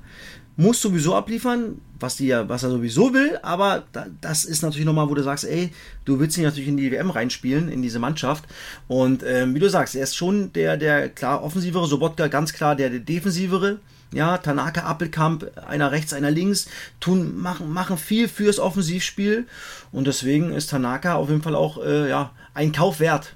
[0.58, 4.86] muss sowieso abliefern, was, die ja, was er sowieso will, aber da, das ist natürlich
[4.86, 5.72] nochmal, wo du sagst, ey,
[6.04, 8.44] du willst ihn natürlich in die WM reinspielen, in diese Mannschaft.
[8.88, 12.76] Und ähm, wie du sagst, er ist schon der, der klar offensivere, Sobotka ganz klar
[12.76, 13.80] der, der defensivere.
[14.14, 16.68] Ja, Tanaka, Appelkamp, einer rechts, einer links,
[17.00, 19.46] tun, machen, machen viel fürs Offensivspiel.
[19.92, 23.36] Und deswegen ist Tanaka auf jeden Fall auch äh, ja, ein Kauf wert.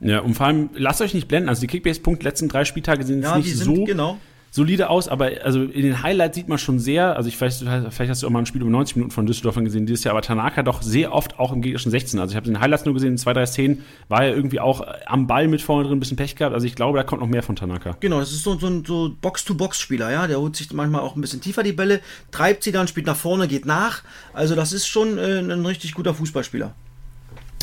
[0.00, 1.48] Ja, und vor allem, lasst euch nicht blenden.
[1.48, 4.18] Also die Kickbase-Punkte letzten drei Spieltage sind ja, nicht sind, so genau
[4.50, 8.10] solide aus, aber also in den Highlights sieht man schon sehr, also ich vielleicht, vielleicht
[8.10, 10.22] hast du auch mal ein Spiel um 90 Minuten von Düsseldorf gesehen dieses Jahr, aber
[10.22, 12.18] Tanaka doch sehr oft auch im gegnerischen 16.
[12.18, 14.86] Also ich habe den Highlights nur gesehen, in zwei, drei Szenen war er irgendwie auch
[15.06, 16.54] am Ball mit vorne drin, ein bisschen Pech gehabt.
[16.54, 17.96] Also ich glaube, da kommt noch mehr von Tanaka.
[18.00, 20.26] Genau, das ist so, so ein so Box-to-Box-Spieler, ja.
[20.26, 23.16] Der holt sich manchmal auch ein bisschen tiefer die Bälle, treibt sie dann, spielt nach
[23.16, 24.02] vorne, geht nach.
[24.32, 26.74] Also das ist schon äh, ein richtig guter Fußballspieler.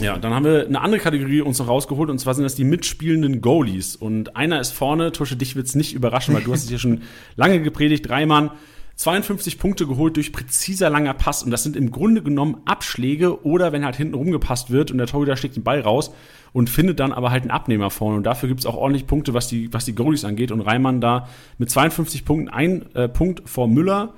[0.01, 2.65] Ja, dann haben wir eine andere Kategorie uns noch rausgeholt und zwar sind das die
[2.65, 3.95] mitspielenden Goalies.
[3.95, 7.03] Und einer ist vorne, Tusche, dich wird's nicht überraschen, weil du hast es hier schon
[7.35, 8.51] lange gepredigt, drei Mann.
[8.95, 11.43] 52 Punkte geholt durch präziser langer Pass.
[11.43, 15.07] Und das sind im Grunde genommen Abschläge oder wenn halt hinten rumgepasst wird und der
[15.07, 16.13] Torhüter schlägt den Ball raus
[16.53, 18.17] und findet dann aber halt einen Abnehmer vorne.
[18.17, 20.51] Und dafür gibt's auch ordentlich Punkte, was die, was die Goalies angeht.
[20.51, 21.27] Und Reimann da
[21.57, 24.13] mit 52 Punkten ein äh, Punkt vor Müller,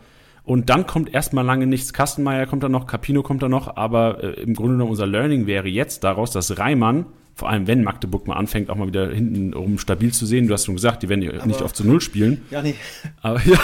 [0.47, 1.91] und dann kommt erstmal lange nichts.
[1.91, 5.45] Kastenmeier kommt da noch, Capino kommt da noch, aber äh, im Grunde genommen unser Learning
[5.45, 9.53] wäre jetzt daraus, dass Reimann, vor allem wenn Magdeburg mal anfängt, auch mal wieder hinten
[9.53, 10.47] rum stabil zu sehen.
[10.47, 12.45] Du hast schon gesagt, die werden ja nicht auf zu Null spielen.
[12.49, 12.75] Ja, nee.
[13.21, 13.59] Aber ja,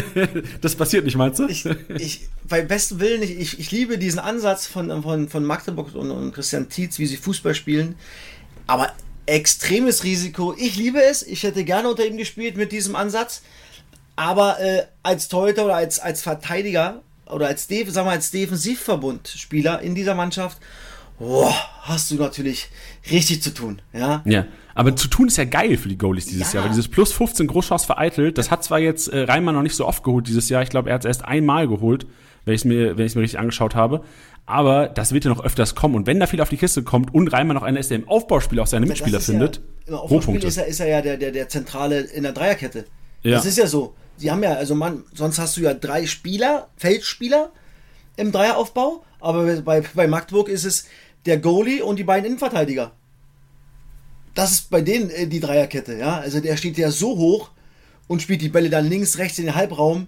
[0.62, 1.48] das passiert nicht, meinst du?
[1.48, 1.66] Ich,
[1.98, 6.10] ich bei besten Willen, ich, ich, ich liebe diesen Ansatz von, von, von Magdeburg und,
[6.10, 7.94] und Christian Tietz, wie sie Fußball spielen.
[8.66, 8.90] Aber
[9.26, 10.54] extremes Risiko.
[10.56, 11.22] Ich liebe es.
[11.22, 13.42] Ich hätte gerne unter ihm gespielt mit diesem Ansatz.
[14.22, 19.80] Aber äh, als Torhüter oder als, als Verteidiger oder als, De sagen wir, als Defensivverbundspieler
[19.80, 20.58] in dieser Mannschaft,
[21.18, 22.68] boah, hast du natürlich
[23.10, 23.82] richtig zu tun.
[23.92, 24.22] Ja.
[24.24, 24.46] ja.
[24.76, 26.58] Aber zu tun ist ja geil für die Goalies dieses ja.
[26.58, 29.74] Jahr, weil dieses plus 15 Großchance vereitelt, das hat zwar jetzt äh, Reimann noch nicht
[29.74, 30.62] so oft geholt dieses Jahr.
[30.62, 32.06] Ich glaube, er hat es erst einmal geholt,
[32.44, 34.04] wenn ich es mir, wenn mir richtig angeschaut habe.
[34.46, 35.96] Aber das wird ja noch öfters kommen.
[35.96, 38.08] Und wenn da viel auf die Kiste kommt und Reimann noch einer ist, der im
[38.08, 41.32] Aufbauspiel auch seine Mitspieler findet, ja, im Aufbauspiel ist er, ist er ja der, der,
[41.32, 42.84] der Zentrale in der Dreierkette.
[43.22, 43.36] Ja.
[43.36, 43.96] Das ist ja so.
[44.16, 47.52] Sie haben ja, also man, sonst hast du ja drei Spieler, Feldspieler
[48.16, 50.86] im Dreieraufbau, aber bei, bei Magdeburg ist es
[51.26, 52.92] der Goalie und die beiden Innenverteidiger.
[54.34, 56.18] Das ist bei denen äh, die Dreierkette, ja.
[56.18, 57.50] Also der steht ja so hoch
[58.08, 60.06] und spielt die Bälle dann links, rechts in den Halbraum.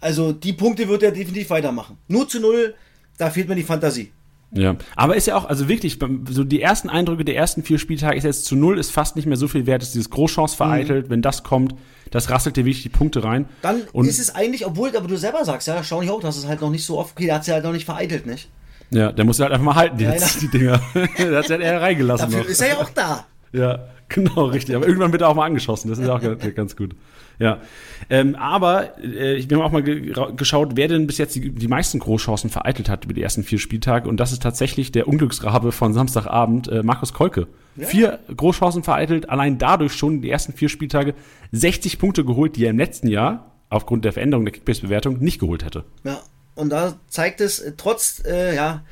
[0.00, 1.98] Also die Punkte wird er definitiv weitermachen.
[2.08, 2.74] Nur zu null,
[3.18, 4.12] da fehlt mir die Fantasie.
[4.52, 5.98] Ja, aber ist ja auch, also wirklich,
[6.30, 9.26] so die ersten Eindrücke der ersten vier Spieltage ist jetzt zu null, ist fast nicht
[9.26, 11.10] mehr so viel wert, ist dieses Großchance vereitelt, mhm.
[11.10, 11.74] wenn das kommt,
[12.10, 13.48] das rasselt dir wirklich die Punkte rein.
[13.62, 16.36] Dann und ist es eigentlich, obwohl, aber du selber sagst, ja, schau nicht auch, dass
[16.36, 18.48] es halt noch nicht so oft, okay, der hat sie halt noch nicht vereitelt, nicht?
[18.90, 20.80] Ja, der muss halt einfach mal halten, die, ja, jetzt, die Dinger.
[20.94, 22.30] der hat sie halt eher reingelassen.
[22.30, 22.50] Dafür noch.
[22.50, 23.26] ist er ja auch da.
[23.52, 24.76] Ja, genau, richtig.
[24.76, 26.94] Aber irgendwann wird er auch mal angeschossen, das ist ja auch ganz gut.
[27.38, 27.60] Ja.
[28.08, 31.68] Ähm, aber äh, wir haben auch mal ge geschaut, wer denn bis jetzt die, die
[31.68, 34.08] meisten Großchancen vereitelt hat über die ersten vier Spieltage.
[34.08, 37.46] Und das ist tatsächlich der Unglücksrabe von Samstagabend, äh, Markus Kolke.
[37.76, 37.86] Ja.
[37.86, 41.14] Vier Großchancen vereitelt, allein dadurch schon die ersten vier Spieltage
[41.52, 45.64] 60 Punkte geholt, die er im letzten Jahr aufgrund der Veränderung der Kickbase-Bewertung nicht geholt
[45.64, 45.84] hätte.
[46.04, 46.20] Ja,
[46.54, 48.82] und da zeigt es, äh, trotz äh, ja,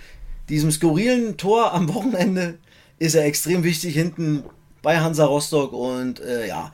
[0.48, 2.58] diesem skurrilen Tor am Wochenende,
[2.98, 4.44] ist er extrem wichtig hinten
[4.82, 6.72] bei Hansa Rostock und äh, ja,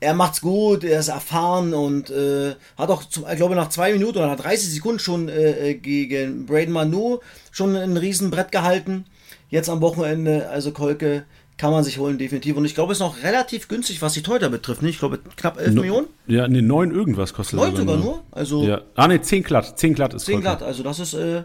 [0.00, 3.92] er macht's gut, er ist erfahren und äh, hat auch, zum, ich glaube, nach zwei
[3.92, 7.18] Minuten oder nach 30 Sekunden schon äh, äh, gegen Braden Manu
[7.50, 9.06] schon ein Riesenbrett gehalten.
[9.48, 11.24] Jetzt am Wochenende, also Kolke,
[11.56, 12.56] kann man sich holen, definitiv.
[12.56, 14.82] Und ich glaube, es ist noch relativ günstig, was die Teuter betrifft.
[14.82, 14.94] Nicht?
[14.94, 16.06] Ich glaube, knapp 11 no, Millionen.
[16.26, 18.22] Ja, nee, 9 irgendwas kostet 9 sogar nur.
[18.30, 18.82] Also, ja.
[18.94, 19.78] Ah, nee, 10 glatt.
[19.78, 21.44] 10 glatt ist 10 glatt, also das ist äh,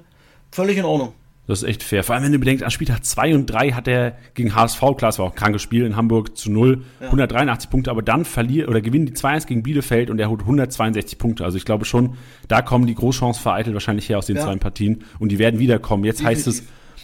[0.51, 1.13] völlig in Ordnung.
[1.51, 2.05] Das ist echt fair.
[2.05, 5.09] Vor allem, wenn du bedenkst, an Spieltag 2 und 3 hat er gegen HSV, klar,
[5.09, 7.07] es war auch ein krankes Spiel in Hamburg zu 0, ja.
[7.07, 11.17] 183 Punkte, aber dann verliert oder gewinnt die 2-1 gegen Bielefeld und er holt 162
[11.17, 11.43] Punkte.
[11.43, 12.15] Also ich glaube schon,
[12.47, 14.43] da kommen die Großchancen vereitelt wahrscheinlich her aus den ja.
[14.43, 16.05] zwei Partien und die werden wiederkommen.
[16.05, 16.63] Jetzt heißt es,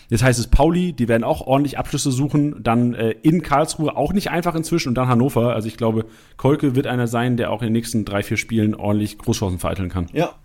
[0.09, 2.63] Jetzt heißt es Pauli, die werden auch ordentlich Abschlüsse suchen.
[2.63, 5.53] Dann äh, in Karlsruhe auch nicht einfach inzwischen und dann Hannover.
[5.53, 6.05] Also ich glaube,
[6.37, 9.89] Kolke wird einer sein, der auch in den nächsten drei, vier Spielen ordentlich Großchancen vereiteln
[9.89, 10.07] kann.
[10.13, 10.35] Ja,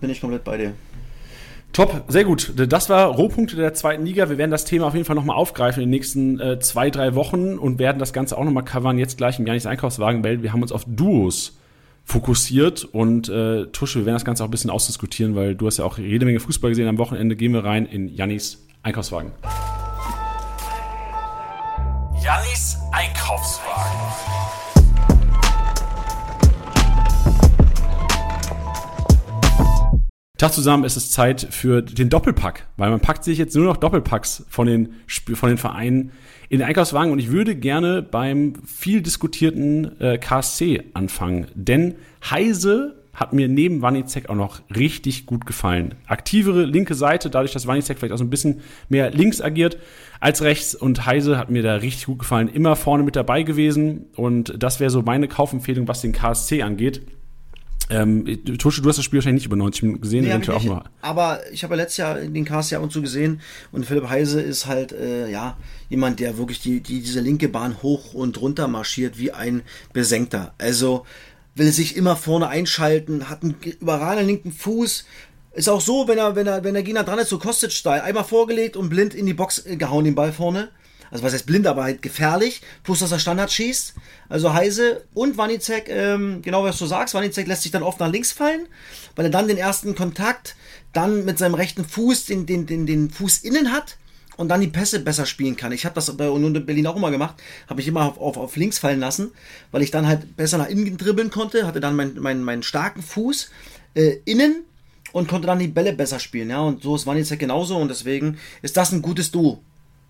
[0.00, 0.74] bin ich komplett bei dir.
[1.72, 2.52] Top, sehr gut.
[2.56, 4.28] Das war Rohpunkte der zweiten Liga.
[4.28, 7.14] Wir werden das Thema auf jeden Fall nochmal aufgreifen in den nächsten äh, zwei, drei
[7.14, 8.98] Wochen und werden das Ganze auch nochmal covern.
[8.98, 11.58] Jetzt gleich im Janis Einkaufswagen, weil wir haben uns auf Duos
[12.04, 15.76] fokussiert und äh, Tusche, wir werden das Ganze auch ein bisschen ausdiskutieren, weil du hast
[15.76, 16.88] ja auch jede Menge Fußball gesehen.
[16.88, 19.30] Am Wochenende gehen wir rein in Jannis Einkaufswagen.
[22.24, 24.00] Jannis Einkaufswagen.
[30.38, 33.76] Tag zusammen, es ist Zeit für den Doppelpack, weil man packt sich jetzt nur noch
[33.76, 36.12] Doppelpacks von den, von den Vereinen
[36.48, 41.96] in den Einkaufswagen und ich würde gerne beim viel diskutierten äh, KSC anfangen, denn
[42.30, 45.96] Heise hat mir neben Wanizek auch noch richtig gut gefallen.
[46.06, 49.76] Aktivere linke Seite, dadurch, dass Wanizek vielleicht auch so ein bisschen mehr links agiert
[50.20, 52.46] als rechts und Heise hat mir da richtig gut gefallen.
[52.46, 57.02] Immer vorne mit dabei gewesen und das wäre so meine Kaufempfehlung, was den KSC angeht.
[57.90, 58.26] Ähm,
[58.58, 60.84] Tusche, du hast das Spiel wahrscheinlich nicht über 90 Minuten gesehen, Nee, eventuell auch nur.
[61.00, 63.40] Aber ich habe ja letztes Jahr den Cast ja ab und zu gesehen
[63.72, 65.56] und Philipp Heise ist halt äh, ja
[65.88, 69.62] jemand, der wirklich die, die diese linke Bahn hoch und runter marschiert wie ein
[69.92, 70.54] Besenkter.
[70.58, 71.06] Also
[71.54, 75.04] will sich immer vorne einschalten, hat einen überragenden linken Fuß.
[75.52, 78.24] Ist auch so, wenn er, wenn er, wenn der Gegner dran ist, so Kostic-Style, einmal
[78.24, 80.68] vorgelegt und blind in die Box äh, gehauen, den Ball vorne.
[81.10, 82.62] Also was heißt blind, aber halt gefährlich.
[82.82, 83.94] Plus, dass er Standard schießt.
[84.28, 88.10] Also Heise und Wanizek, ähm, genau was du sagst, Wanizek lässt sich dann oft nach
[88.10, 88.66] links fallen,
[89.16, 90.56] weil er dann den ersten Kontakt
[90.92, 93.96] dann mit seinem rechten Fuß den, den, den, den Fuß innen hat
[94.36, 95.72] und dann die Pässe besser spielen kann.
[95.72, 97.36] Ich habe das bei Union Berlin auch immer gemacht,
[97.66, 99.32] habe mich immer auf, auf, auf links fallen lassen,
[99.72, 103.02] weil ich dann halt besser nach innen dribbeln konnte, hatte dann meinen mein, meinen starken
[103.02, 103.50] Fuß
[103.94, 104.64] äh, innen
[105.12, 106.50] und konnte dann die Bälle besser spielen.
[106.50, 109.60] Ja, und so ist Wanizek genauso und deswegen ist das ein gutes Duo.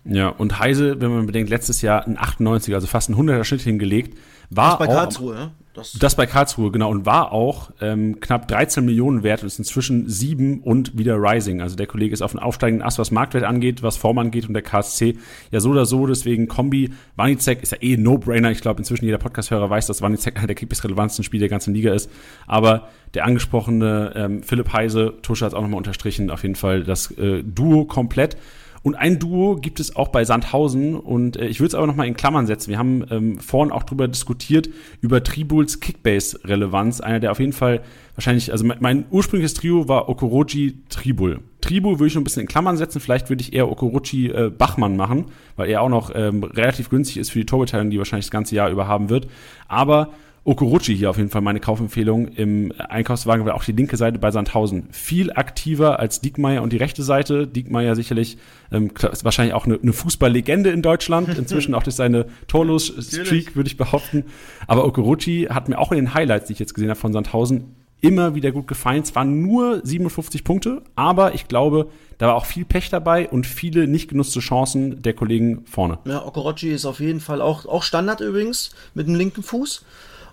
[0.05, 3.61] Ja, und Heise, wenn man bedenkt, letztes Jahr ein 98er, also fast ein 100er Schnitt
[3.61, 4.17] hingelegt,
[4.49, 5.51] war bei auch, Karlsruhe, ja?
[5.75, 9.59] Das, Das bei Karlsruhe, genau, und war auch ähm, knapp 13 Millionen wert und ist
[9.59, 11.61] inzwischen sieben und wieder rising.
[11.61, 14.55] Also der Kollege ist auf einem aufsteigenden Ast, was Marktwert angeht, was Form angeht und
[14.55, 15.17] der KSC
[15.51, 16.07] ja so oder so.
[16.07, 18.49] Deswegen Kombi, Wanizek ist ja eh ein No-Brainer.
[18.49, 21.93] Ich glaube, inzwischen jeder Podcast-Hörer weiß, dass Wanizek einer der kickbiss-relevantesten Spieler der ganzen Liga
[21.93, 22.09] ist.
[22.47, 26.83] Aber der angesprochene ähm, Philipp Heise, Tusche hat es auch nochmal unterstrichen, auf jeden Fall
[26.83, 28.37] das äh, Duo komplett.
[28.81, 32.07] Und ein Duo gibt es auch bei Sandhausen und äh, ich würde es aber nochmal
[32.07, 32.69] in Klammern setzen.
[32.69, 34.69] Wir haben ähm, vorhin auch drüber diskutiert,
[35.01, 37.01] über Tribuls Kickbase-Relevanz.
[37.01, 37.81] Einer, der auf jeden Fall
[38.15, 41.39] wahrscheinlich, also mein, mein ursprüngliches Trio war Okorochi Tribul.
[41.61, 44.49] Tribul würde ich noch ein bisschen in Klammern setzen, vielleicht würde ich eher Okorochi äh,
[44.49, 45.25] Bachmann machen,
[45.57, 48.55] weil er auch noch ähm, relativ günstig ist für die Torbeteiligung, die wahrscheinlich das ganze
[48.55, 49.27] Jahr über haben wird.
[49.67, 50.13] Aber
[50.49, 54.31] Okorochi hier auf jeden Fall meine Kaufempfehlung im Einkaufswagen, weil auch die linke Seite bei
[54.31, 57.45] Sandhausen viel aktiver als Diekmeyer und die rechte Seite.
[57.45, 58.39] Diekmeyer sicherlich
[58.71, 63.67] ähm, ist wahrscheinlich auch eine, eine Fußballlegende in Deutschland, inzwischen auch durch seine Torlos-Streak, würde
[63.67, 64.23] ich behaupten.
[64.65, 67.75] Aber Okorochi hat mir auch in den Highlights, die ich jetzt gesehen habe von Sandhausen,
[68.01, 69.03] immer wieder gut gefallen.
[69.03, 73.45] Es waren nur 57 Punkte, aber ich glaube, da war auch viel Pech dabei und
[73.45, 75.99] viele nicht genutzte Chancen der Kollegen vorne.
[76.05, 79.85] Ja, Okorochi ist auf jeden Fall auch, auch Standard übrigens mit dem linken Fuß.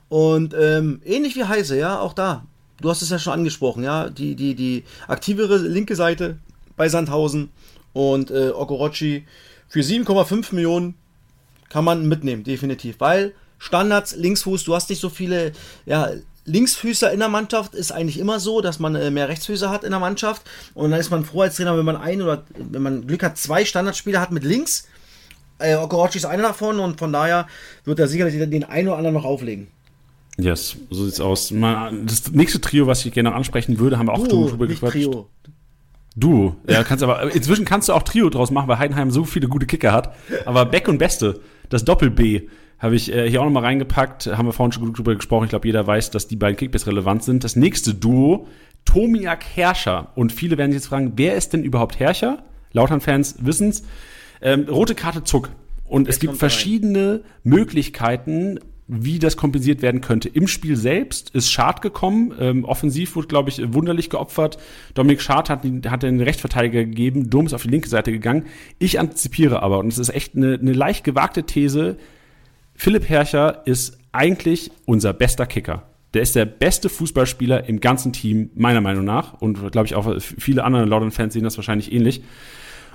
[0.09, 2.45] Und ähm, ähnlich wie Heise, ja, auch da.
[2.81, 6.39] Du hast es ja schon angesprochen, ja, die, die, die aktivere linke Seite
[6.77, 7.51] bei Sandhausen
[7.93, 9.25] und äh, Okorochi
[9.69, 10.95] für 7,5 Millionen
[11.71, 12.97] kann man mitnehmen, definitiv.
[12.99, 15.53] Weil Standards, Linksfuß, du hast nicht so viele,
[15.87, 16.11] ja,
[16.45, 19.91] Linksfüßer in der Mannschaft ist eigentlich immer so, dass man äh, mehr Rechtsfüßer hat in
[19.91, 20.43] der Mannschaft.
[20.75, 23.37] Und dann ist man froh als Trainer, wenn man ein oder wenn man Glück hat,
[23.37, 24.87] zwei Standardspieler hat mit links.
[25.59, 27.49] Äh, Okorochi ist einer davon und von daher
[27.85, 29.69] wird er sicherlich den einen oder anderen noch auflegen.
[30.39, 31.51] Yes, so sieht's aus.
[31.51, 34.67] Mal, das nächste Trio, was ich gerne noch ansprechen würde, haben wir auch Duo, drüber
[34.67, 35.05] nicht gequatscht.
[35.05, 35.31] Trio.
[36.15, 39.49] Du, ja, kannst aber inzwischen kannst du auch Trio draus machen, weil Heidenheim so viele
[39.49, 40.15] gute Kicker hat.
[40.47, 44.27] Aber Beck und Beste, das Doppel B, habe ich äh, hier auch nochmal reingepackt.
[44.27, 45.45] Haben wir vorhin schon gut drüber gesprochen.
[45.45, 47.45] Ich glaube, jeder weiß, dass die beiden Kickbase relevant sind.
[47.45, 48.49] Das nächste Duo,
[48.85, 50.13] Tomiak Herrscher.
[50.15, 52.45] Und viele werden sich jetzt fragen, wer ist denn überhaupt Herrscher?
[52.73, 53.83] Lautern-Fans wissen's.
[54.43, 55.51] Ähm, rote Karte Zuck.
[55.85, 56.39] Und es gibt er rein.
[56.39, 58.59] verschiedene Möglichkeiten,
[58.89, 60.29] wie das kompensiert werden könnte.
[60.29, 62.33] Im Spiel selbst ist Schad gekommen.
[62.39, 64.59] Ähm, offensiv wurde, glaube ich, wunderlich geopfert.
[64.95, 67.29] Dominik Schad hat, den- hat den Rechtsverteidiger gegeben.
[67.29, 68.45] Dom ist auf die linke Seite gegangen.
[68.79, 71.97] Ich antizipiere aber, und es ist echt eine, eine leicht gewagte These,
[72.75, 75.83] Philipp Herrscher ist eigentlich unser bester Kicker.
[76.15, 79.35] Der ist der beste Fußballspieler im ganzen Team, meiner Meinung nach.
[79.41, 82.23] Und glaube ich auch viele andere Laudern-Fans sehen das wahrscheinlich ähnlich.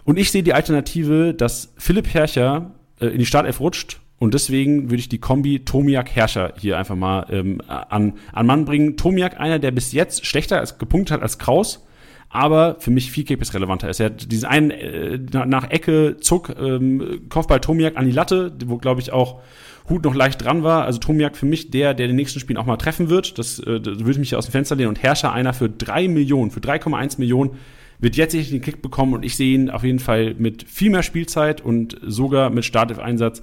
[0.05, 3.99] Und ich sehe die Alternative, dass Philipp Herrscher äh, in die Startelf rutscht.
[4.21, 8.95] Und deswegen würde ich die Kombi Tomiak-Herrscher hier einfach mal ähm, an, an Mann bringen.
[8.95, 11.83] Tomiak, einer, der bis jetzt schlechter als, gepunktet hat als Kraus,
[12.29, 13.99] aber für mich viel Kickbase relevanter ist.
[13.99, 18.77] Er hat diesen einen äh, nach Ecke, Zuck, ähm, Kopfball Tomiak an die Latte, wo
[18.77, 19.41] glaube ich auch
[19.89, 20.85] Hut noch leicht dran war.
[20.85, 23.39] Also Tomiak für mich der, der den nächsten Spielen auch mal treffen wird.
[23.39, 24.89] Das, äh, das würde ich mich aus dem Fenster lehnen.
[24.89, 27.57] Und Herrscher einer für drei Millionen, für 3,1 Millionen
[27.97, 31.01] wird jetzt den Kick bekommen und ich sehe ihn auf jeden Fall mit viel mehr
[31.01, 33.41] Spielzeit und sogar mit Startelf-Einsatz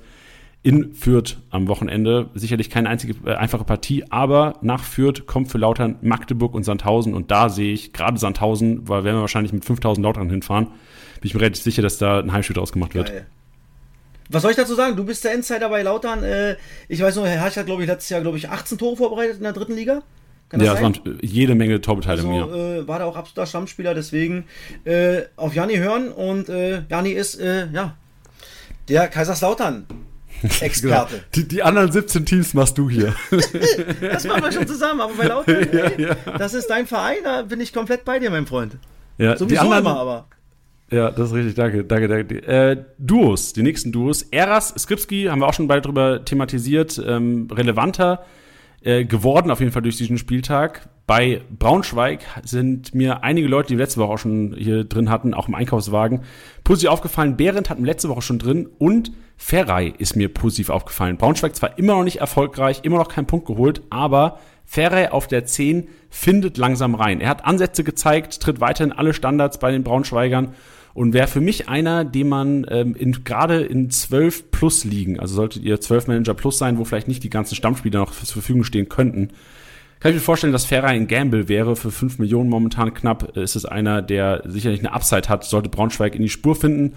[0.62, 2.30] in Fürth am Wochenende.
[2.34, 7.14] Sicherlich keine einzige äh, einfache Partie, aber nach Fürth kommt für Lautern Magdeburg und Sandhausen
[7.14, 10.74] und da sehe ich gerade Sandhausen, weil werden wir wahrscheinlich mit 5000 Lautern hinfahren, bin
[11.28, 13.08] ich mir relativ sicher, dass da ein Heimspiel draus gemacht wird.
[13.08, 13.26] Geil.
[14.30, 14.94] Was soll ich dazu sagen?
[14.94, 16.22] Du bist der Insider bei Lautern.
[16.22, 16.56] Äh,
[16.88, 19.38] ich weiß nur, Herr Herrsch hat, glaube ich, letztes Jahr, glaube ich, 18 Tore vorbereitet
[19.38, 20.02] in der dritten Liga.
[20.52, 22.76] Ja, es waren jede Menge Torbeteiligung, also, ja.
[22.76, 24.44] Äh, war da auch absoluter Stammspieler, deswegen
[24.84, 27.96] äh, auf Janni hören und äh, Janni ist, äh, ja,
[28.88, 29.86] der Kaiserslautern
[30.60, 31.14] Experte.
[31.14, 31.24] Genau.
[31.34, 33.14] Die, die, anderen 17 Teams machst du hier.
[34.00, 36.38] das machen wir schon zusammen, aber bei Lautern, ey, ja, ja.
[36.38, 38.76] das ist dein Verein, da bin ich komplett bei dir, mein Freund.
[39.18, 40.28] Ja, Sowieso die anderen, immer, aber.
[40.90, 42.46] Ja, das ist richtig, danke, danke, danke.
[42.46, 44.22] Äh, Duos, die nächsten Duos.
[44.22, 48.24] Eras, Skripski, haben wir auch schon beide drüber thematisiert, ähm, relevanter
[48.82, 50.88] äh, geworden, auf jeden Fall durch diesen Spieltag.
[51.06, 55.48] Bei Braunschweig sind mir einige Leute, die letzte Woche auch schon hier drin hatten, auch
[55.48, 56.20] im Einkaufswagen,
[56.64, 57.36] positiv aufgefallen.
[57.36, 61.16] Behrendt hatten wir letzte Woche schon drin und Ferrei ist mir positiv aufgefallen.
[61.16, 65.46] Braunschweig zwar immer noch nicht erfolgreich, immer noch keinen Punkt geholt, aber Ferrei auf der
[65.46, 67.22] 10 findet langsam rein.
[67.22, 70.54] Er hat Ansätze gezeigt, tritt weiterhin alle Standards bei den Braunschweigern
[70.94, 75.62] und wäre für mich einer, den man ähm, gerade in 12 plus liegen, also solltet
[75.62, 78.88] ihr 12 Manager plus sein, wo vielleicht nicht die ganzen Stammspieler noch zur Verfügung stehen
[78.88, 79.30] könnten,
[80.00, 81.74] kann ich mir vorstellen, dass Ferrari ein Gamble wäre.
[81.74, 86.14] Für 5 Millionen momentan knapp ist es einer, der sicherlich eine Upside hat, sollte Braunschweig
[86.14, 86.94] in die Spur finden.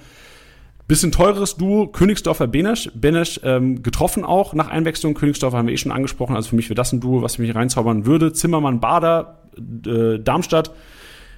[0.87, 2.91] Bisschen teures Duo, Königsdorfer Benesch.
[2.93, 5.13] Benesch ähm, getroffen auch nach Einwechslung.
[5.13, 6.35] Königsdorfer haben wir eh schon angesprochen.
[6.35, 8.33] Also für mich wäre das ein Duo, was mich reinzaubern würde.
[8.33, 9.39] Zimmermann, Bader,
[9.85, 10.71] äh, Darmstadt.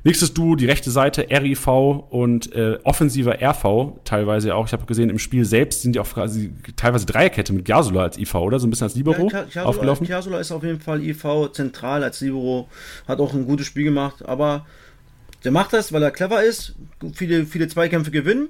[0.05, 1.67] Nächstes Duo, die rechte Seite, RIV
[2.09, 4.67] und äh, offensiver RV, teilweise auch.
[4.67, 8.17] Ich habe gesehen, im Spiel selbst sind die auch quasi teilweise Dreierkette mit Giasula als
[8.17, 8.59] IV, oder?
[8.59, 10.05] So ein bisschen als Libero ja, aufgelaufen.
[10.05, 12.67] Giasula ist auf jeden Fall IV zentral als Libero,
[13.07, 14.65] hat auch ein gutes Spiel gemacht, aber
[15.45, 16.75] der macht das, weil er clever ist,
[17.13, 18.49] viele, viele Zweikämpfe gewinnen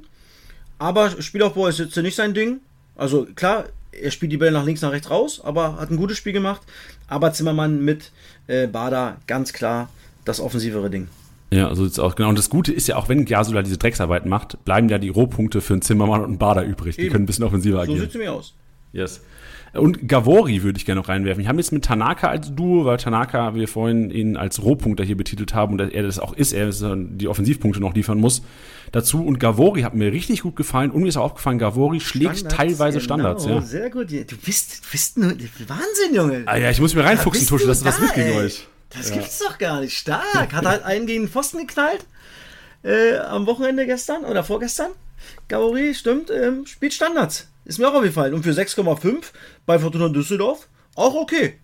[0.83, 2.59] aber Spielaufbau ist jetzt nicht sein Ding.
[2.97, 6.17] Also klar, er spielt die Bälle nach links, nach rechts raus, aber hat ein gutes
[6.17, 6.61] Spiel gemacht.
[7.07, 8.11] Aber Zimmermann mit
[8.47, 9.89] äh, Bader ganz klar
[10.25, 11.07] das offensivere Ding.
[11.53, 12.15] Ja, so sieht's aus.
[12.15, 12.29] Genau.
[12.29, 15.61] Und das Gute ist ja auch, wenn Gasula diese Drecksarbeit macht, bleiben ja die Rohpunkte
[15.61, 16.97] für einen Zimmermann und einen Bader übrig.
[16.97, 17.05] Eben.
[17.05, 17.99] Die können ein bisschen offensiver agieren.
[17.99, 18.55] So sieht's mir aus.
[18.91, 19.21] Yes.
[19.73, 21.41] Und Gavori würde ich gerne noch reinwerfen.
[21.41, 25.17] Ich habe jetzt mit Tanaka als Duo, weil Tanaka, wir vorhin ihn als Rohpunkter hier
[25.17, 28.43] betitelt haben und er das auch ist, er die Offensivpunkte noch liefern muss.
[28.91, 32.37] Dazu und Gavori hat mir richtig gut gefallen und mir ist auch aufgefallen, Gavori schlägt
[32.37, 33.45] Standards, teilweise genau, Standards.
[33.45, 33.61] Ja.
[33.61, 34.11] Sehr gut.
[34.11, 36.43] Du bist, du bist ein Wahnsinn, Junge.
[36.45, 38.67] Ah ja, ich muss mir reinfuchsen, Tusche, das ist was mit gegen euch.
[38.97, 39.15] Das ja.
[39.15, 39.97] gibt's doch gar nicht.
[39.97, 40.53] Stark.
[40.53, 42.05] Hat halt einen gegen den Pfosten geknallt.
[42.83, 44.91] Äh, am Wochenende gestern oder vorgestern.
[45.47, 47.47] Gavori, stimmt, ähm, spielt Standards.
[47.65, 48.33] Ist mir auch aufgefallen.
[48.33, 49.31] Und für 6,5
[49.65, 51.55] bei Fortuna Düsseldorf auch okay.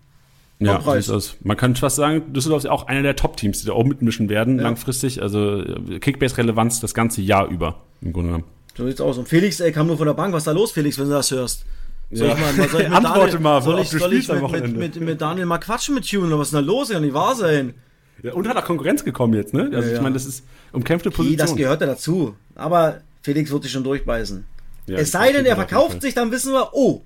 [0.58, 1.36] Ja, Preis.
[1.42, 4.58] man kann fast sagen, Düsseldorf ist auch einer der Top-Teams, die da auch mitmischen werden,
[4.58, 4.64] ja.
[4.64, 5.22] langfristig.
[5.22, 5.64] Also
[6.00, 8.44] Kickbase-Relevanz das ganze Jahr über, im Grunde genommen.
[8.76, 9.16] So sieht's aus.
[9.16, 10.34] Und Felix ey, kam nur von der Bank.
[10.34, 11.64] Was ist da los, Felix, wenn du das hörst?
[12.12, 12.34] Soll ja.
[12.34, 15.00] ich mal, soll ich mit Antworte Daniel, mal, soll ich, soll ich mit, mit, mit,
[15.00, 16.36] mit, Daniel mal quatschen mit Tune?
[16.38, 16.90] Was ist denn da los?
[16.90, 17.74] Kann nicht wahr sein.
[18.22, 19.70] Ja, und hat auch Konkurrenz gekommen jetzt, ne?
[19.72, 21.38] Also ja, ich meine, das ist umkämpfte Position.
[21.38, 22.34] Das gehört ja dazu.
[22.54, 24.44] Aber Felix wird sich schon durchbeißen.
[24.86, 27.02] Es sei denn, er verkauft sich, dann wissen wir, oh,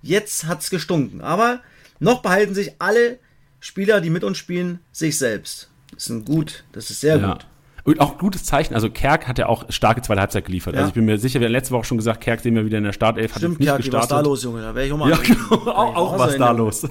[0.00, 1.20] jetzt hat's gestunken.
[1.20, 1.60] Aber
[1.98, 3.18] noch behalten sich alle
[3.58, 5.70] Spieler, die mit uns spielen, sich selbst.
[5.92, 7.46] Das ist gut, das ist sehr gut.
[7.86, 10.74] Und auch gutes Zeichen, also Kerk hat ja auch starke zweite Halbzeit geliefert.
[10.74, 10.80] Ja.
[10.80, 12.78] Also ich bin mir sicher, wir haben letzte Woche schon gesagt, Kerk sehen wir wieder
[12.78, 14.10] in der Startelf, hat Stimmt, nicht Kerk, gestartet.
[14.10, 14.60] was da los, Junge?
[14.60, 16.88] Da wäre ich auch mal ja, genau, auch, auch was da los.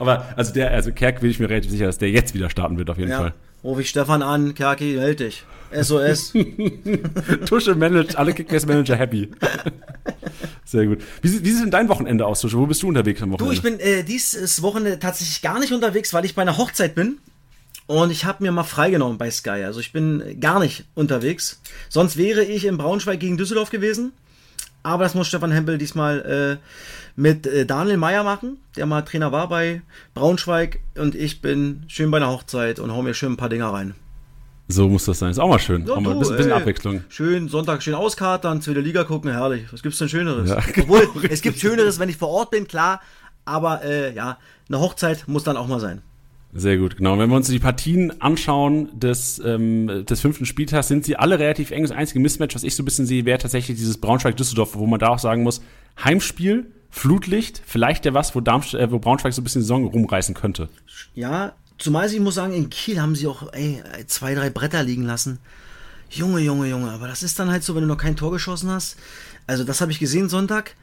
[0.00, 2.76] Aber also der, also Kerk bin ich mir relativ sicher, dass der jetzt wieder starten
[2.76, 3.18] wird, auf jeden ja.
[3.18, 3.34] Fall.
[3.62, 5.44] Ruf ich Stefan an, Kerki, meld dich.
[5.72, 6.32] SOS.
[7.46, 9.30] Tusche managt, alle Kickbase-Manager happy.
[10.64, 10.98] Sehr gut.
[11.22, 12.58] Wie, wie sieht denn dein Wochenende aus, Tusche?
[12.58, 13.54] Wo bist du unterwegs am Wochenende?
[13.54, 16.94] Du, ich bin äh, dieses Wochenende tatsächlich gar nicht unterwegs, weil ich bei einer Hochzeit
[16.94, 17.18] bin.
[17.90, 19.64] Und ich habe mir mal freigenommen bei Sky.
[19.64, 21.60] Also ich bin gar nicht unterwegs.
[21.88, 24.12] Sonst wäre ich in Braunschweig gegen Düsseldorf gewesen.
[24.84, 29.32] Aber das muss Stefan Hempel diesmal äh, mit äh, Daniel Meyer machen, der mal Trainer
[29.32, 29.82] war bei
[30.14, 30.78] Braunschweig.
[30.96, 33.96] Und ich bin schön bei einer Hochzeit und hau mir schön ein paar Dinger rein.
[34.68, 35.32] So muss das sein.
[35.32, 35.90] Ist auch mal schön.
[35.90, 37.02] Auch mal ein bisschen, bisschen, Abwechslung.
[37.08, 39.64] Schön Sonntag schön auskatern, zweite Liga gucken, herrlich.
[39.72, 40.48] Was gibt's denn Schöneres?
[40.48, 43.00] Ja, Obwohl, es gibt Schöneres, wenn ich vor Ort bin, klar.
[43.44, 44.38] Aber äh, ja,
[44.68, 46.02] eine Hochzeit muss dann auch mal sein.
[46.52, 47.16] Sehr gut, genau.
[47.18, 51.70] Wenn wir uns die Partien anschauen des, ähm, des fünften Spieltags, sind sie alle relativ
[51.70, 51.82] eng.
[51.82, 54.98] Das einzige Mismatch, was ich so ein bisschen sehe, wäre tatsächlich dieses Braunschweig-Düsseldorf, wo man
[54.98, 55.60] da auch sagen muss,
[56.02, 59.86] Heimspiel, Flutlicht, vielleicht der was, wo, Darmstadt, äh, wo Braunschweig so ein bisschen die Saison
[59.86, 60.68] rumreißen könnte.
[61.14, 65.04] Ja, zumal ich muss sagen, in Kiel haben sie auch ey, zwei, drei Bretter liegen
[65.04, 65.38] lassen.
[66.10, 68.70] Junge, Junge, Junge, aber das ist dann halt so, wenn du noch kein Tor geschossen
[68.70, 68.96] hast.
[69.46, 70.74] Also das habe ich gesehen Sonntag.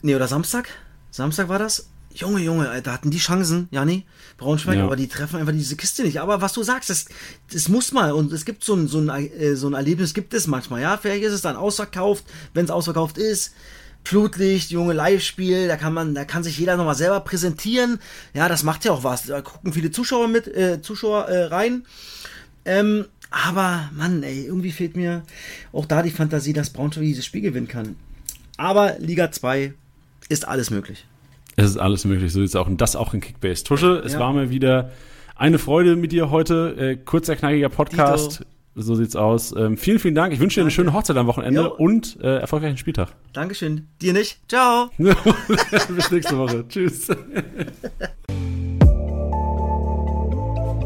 [0.00, 0.70] Nee, oder Samstag?
[1.10, 1.90] Samstag war das.
[2.18, 4.04] Junge, Junge, Alter, hatten die Chancen, Jani,
[4.38, 4.84] Braunschweig, Ja.
[4.84, 6.20] aber die treffen einfach diese Kiste nicht.
[6.20, 7.06] Aber was du sagst, das,
[7.52, 8.12] das muss mal.
[8.12, 10.96] Und es gibt so ein, so, ein, äh, so ein Erlebnis, gibt es manchmal, ja.
[10.96, 13.54] Vielleicht ist es dann ausverkauft, wenn es ausverkauft ist.
[14.04, 17.98] Flutlicht, junge Live-Spiel, da kann man, da kann sich jeder nochmal selber präsentieren.
[18.34, 19.24] Ja, das macht ja auch was.
[19.24, 21.84] Da gucken viele Zuschauer mit, äh, Zuschauer äh, rein.
[22.64, 25.22] Ähm, aber, Mann, ey, irgendwie fehlt mir
[25.72, 27.96] auch da die Fantasie, dass Braunschweig dieses Spiel gewinnen kann.
[28.56, 29.74] Aber Liga 2
[30.30, 31.04] ist alles möglich.
[31.60, 32.68] Es ist alles möglich, so ist es auch.
[32.68, 33.64] Und das auch in Kickbase.
[33.64, 34.20] Tusche, es Ja.
[34.20, 34.92] war mir wieder
[35.34, 36.76] eine Freude mit dir heute.
[36.78, 38.44] Äh, kurzer, knackiger Podcast.
[38.76, 39.52] So sieht's aus.
[39.56, 40.32] Ähm, vielen, vielen Dank.
[40.32, 41.74] Ich wünsche dir eine schöne Hochzeit am Wochenende Jo.
[41.74, 43.08] und äh, erfolgreichen Spieltag.
[43.32, 43.88] Dankeschön.
[44.00, 44.38] Dir nicht.
[44.48, 44.88] Ciao.
[44.98, 46.64] Bis nächste Woche.
[46.68, 47.08] Tschüss.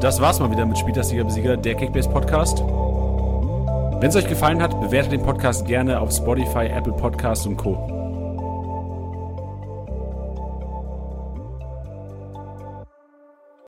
[0.00, 2.60] Das war's mal wieder mit Spieltagssieger Besieger, der Kickbase Podcast.
[2.60, 8.01] Wenn es euch gefallen hat, bewertet den Podcast gerne auf Spotify, Apple Podcasts und Co.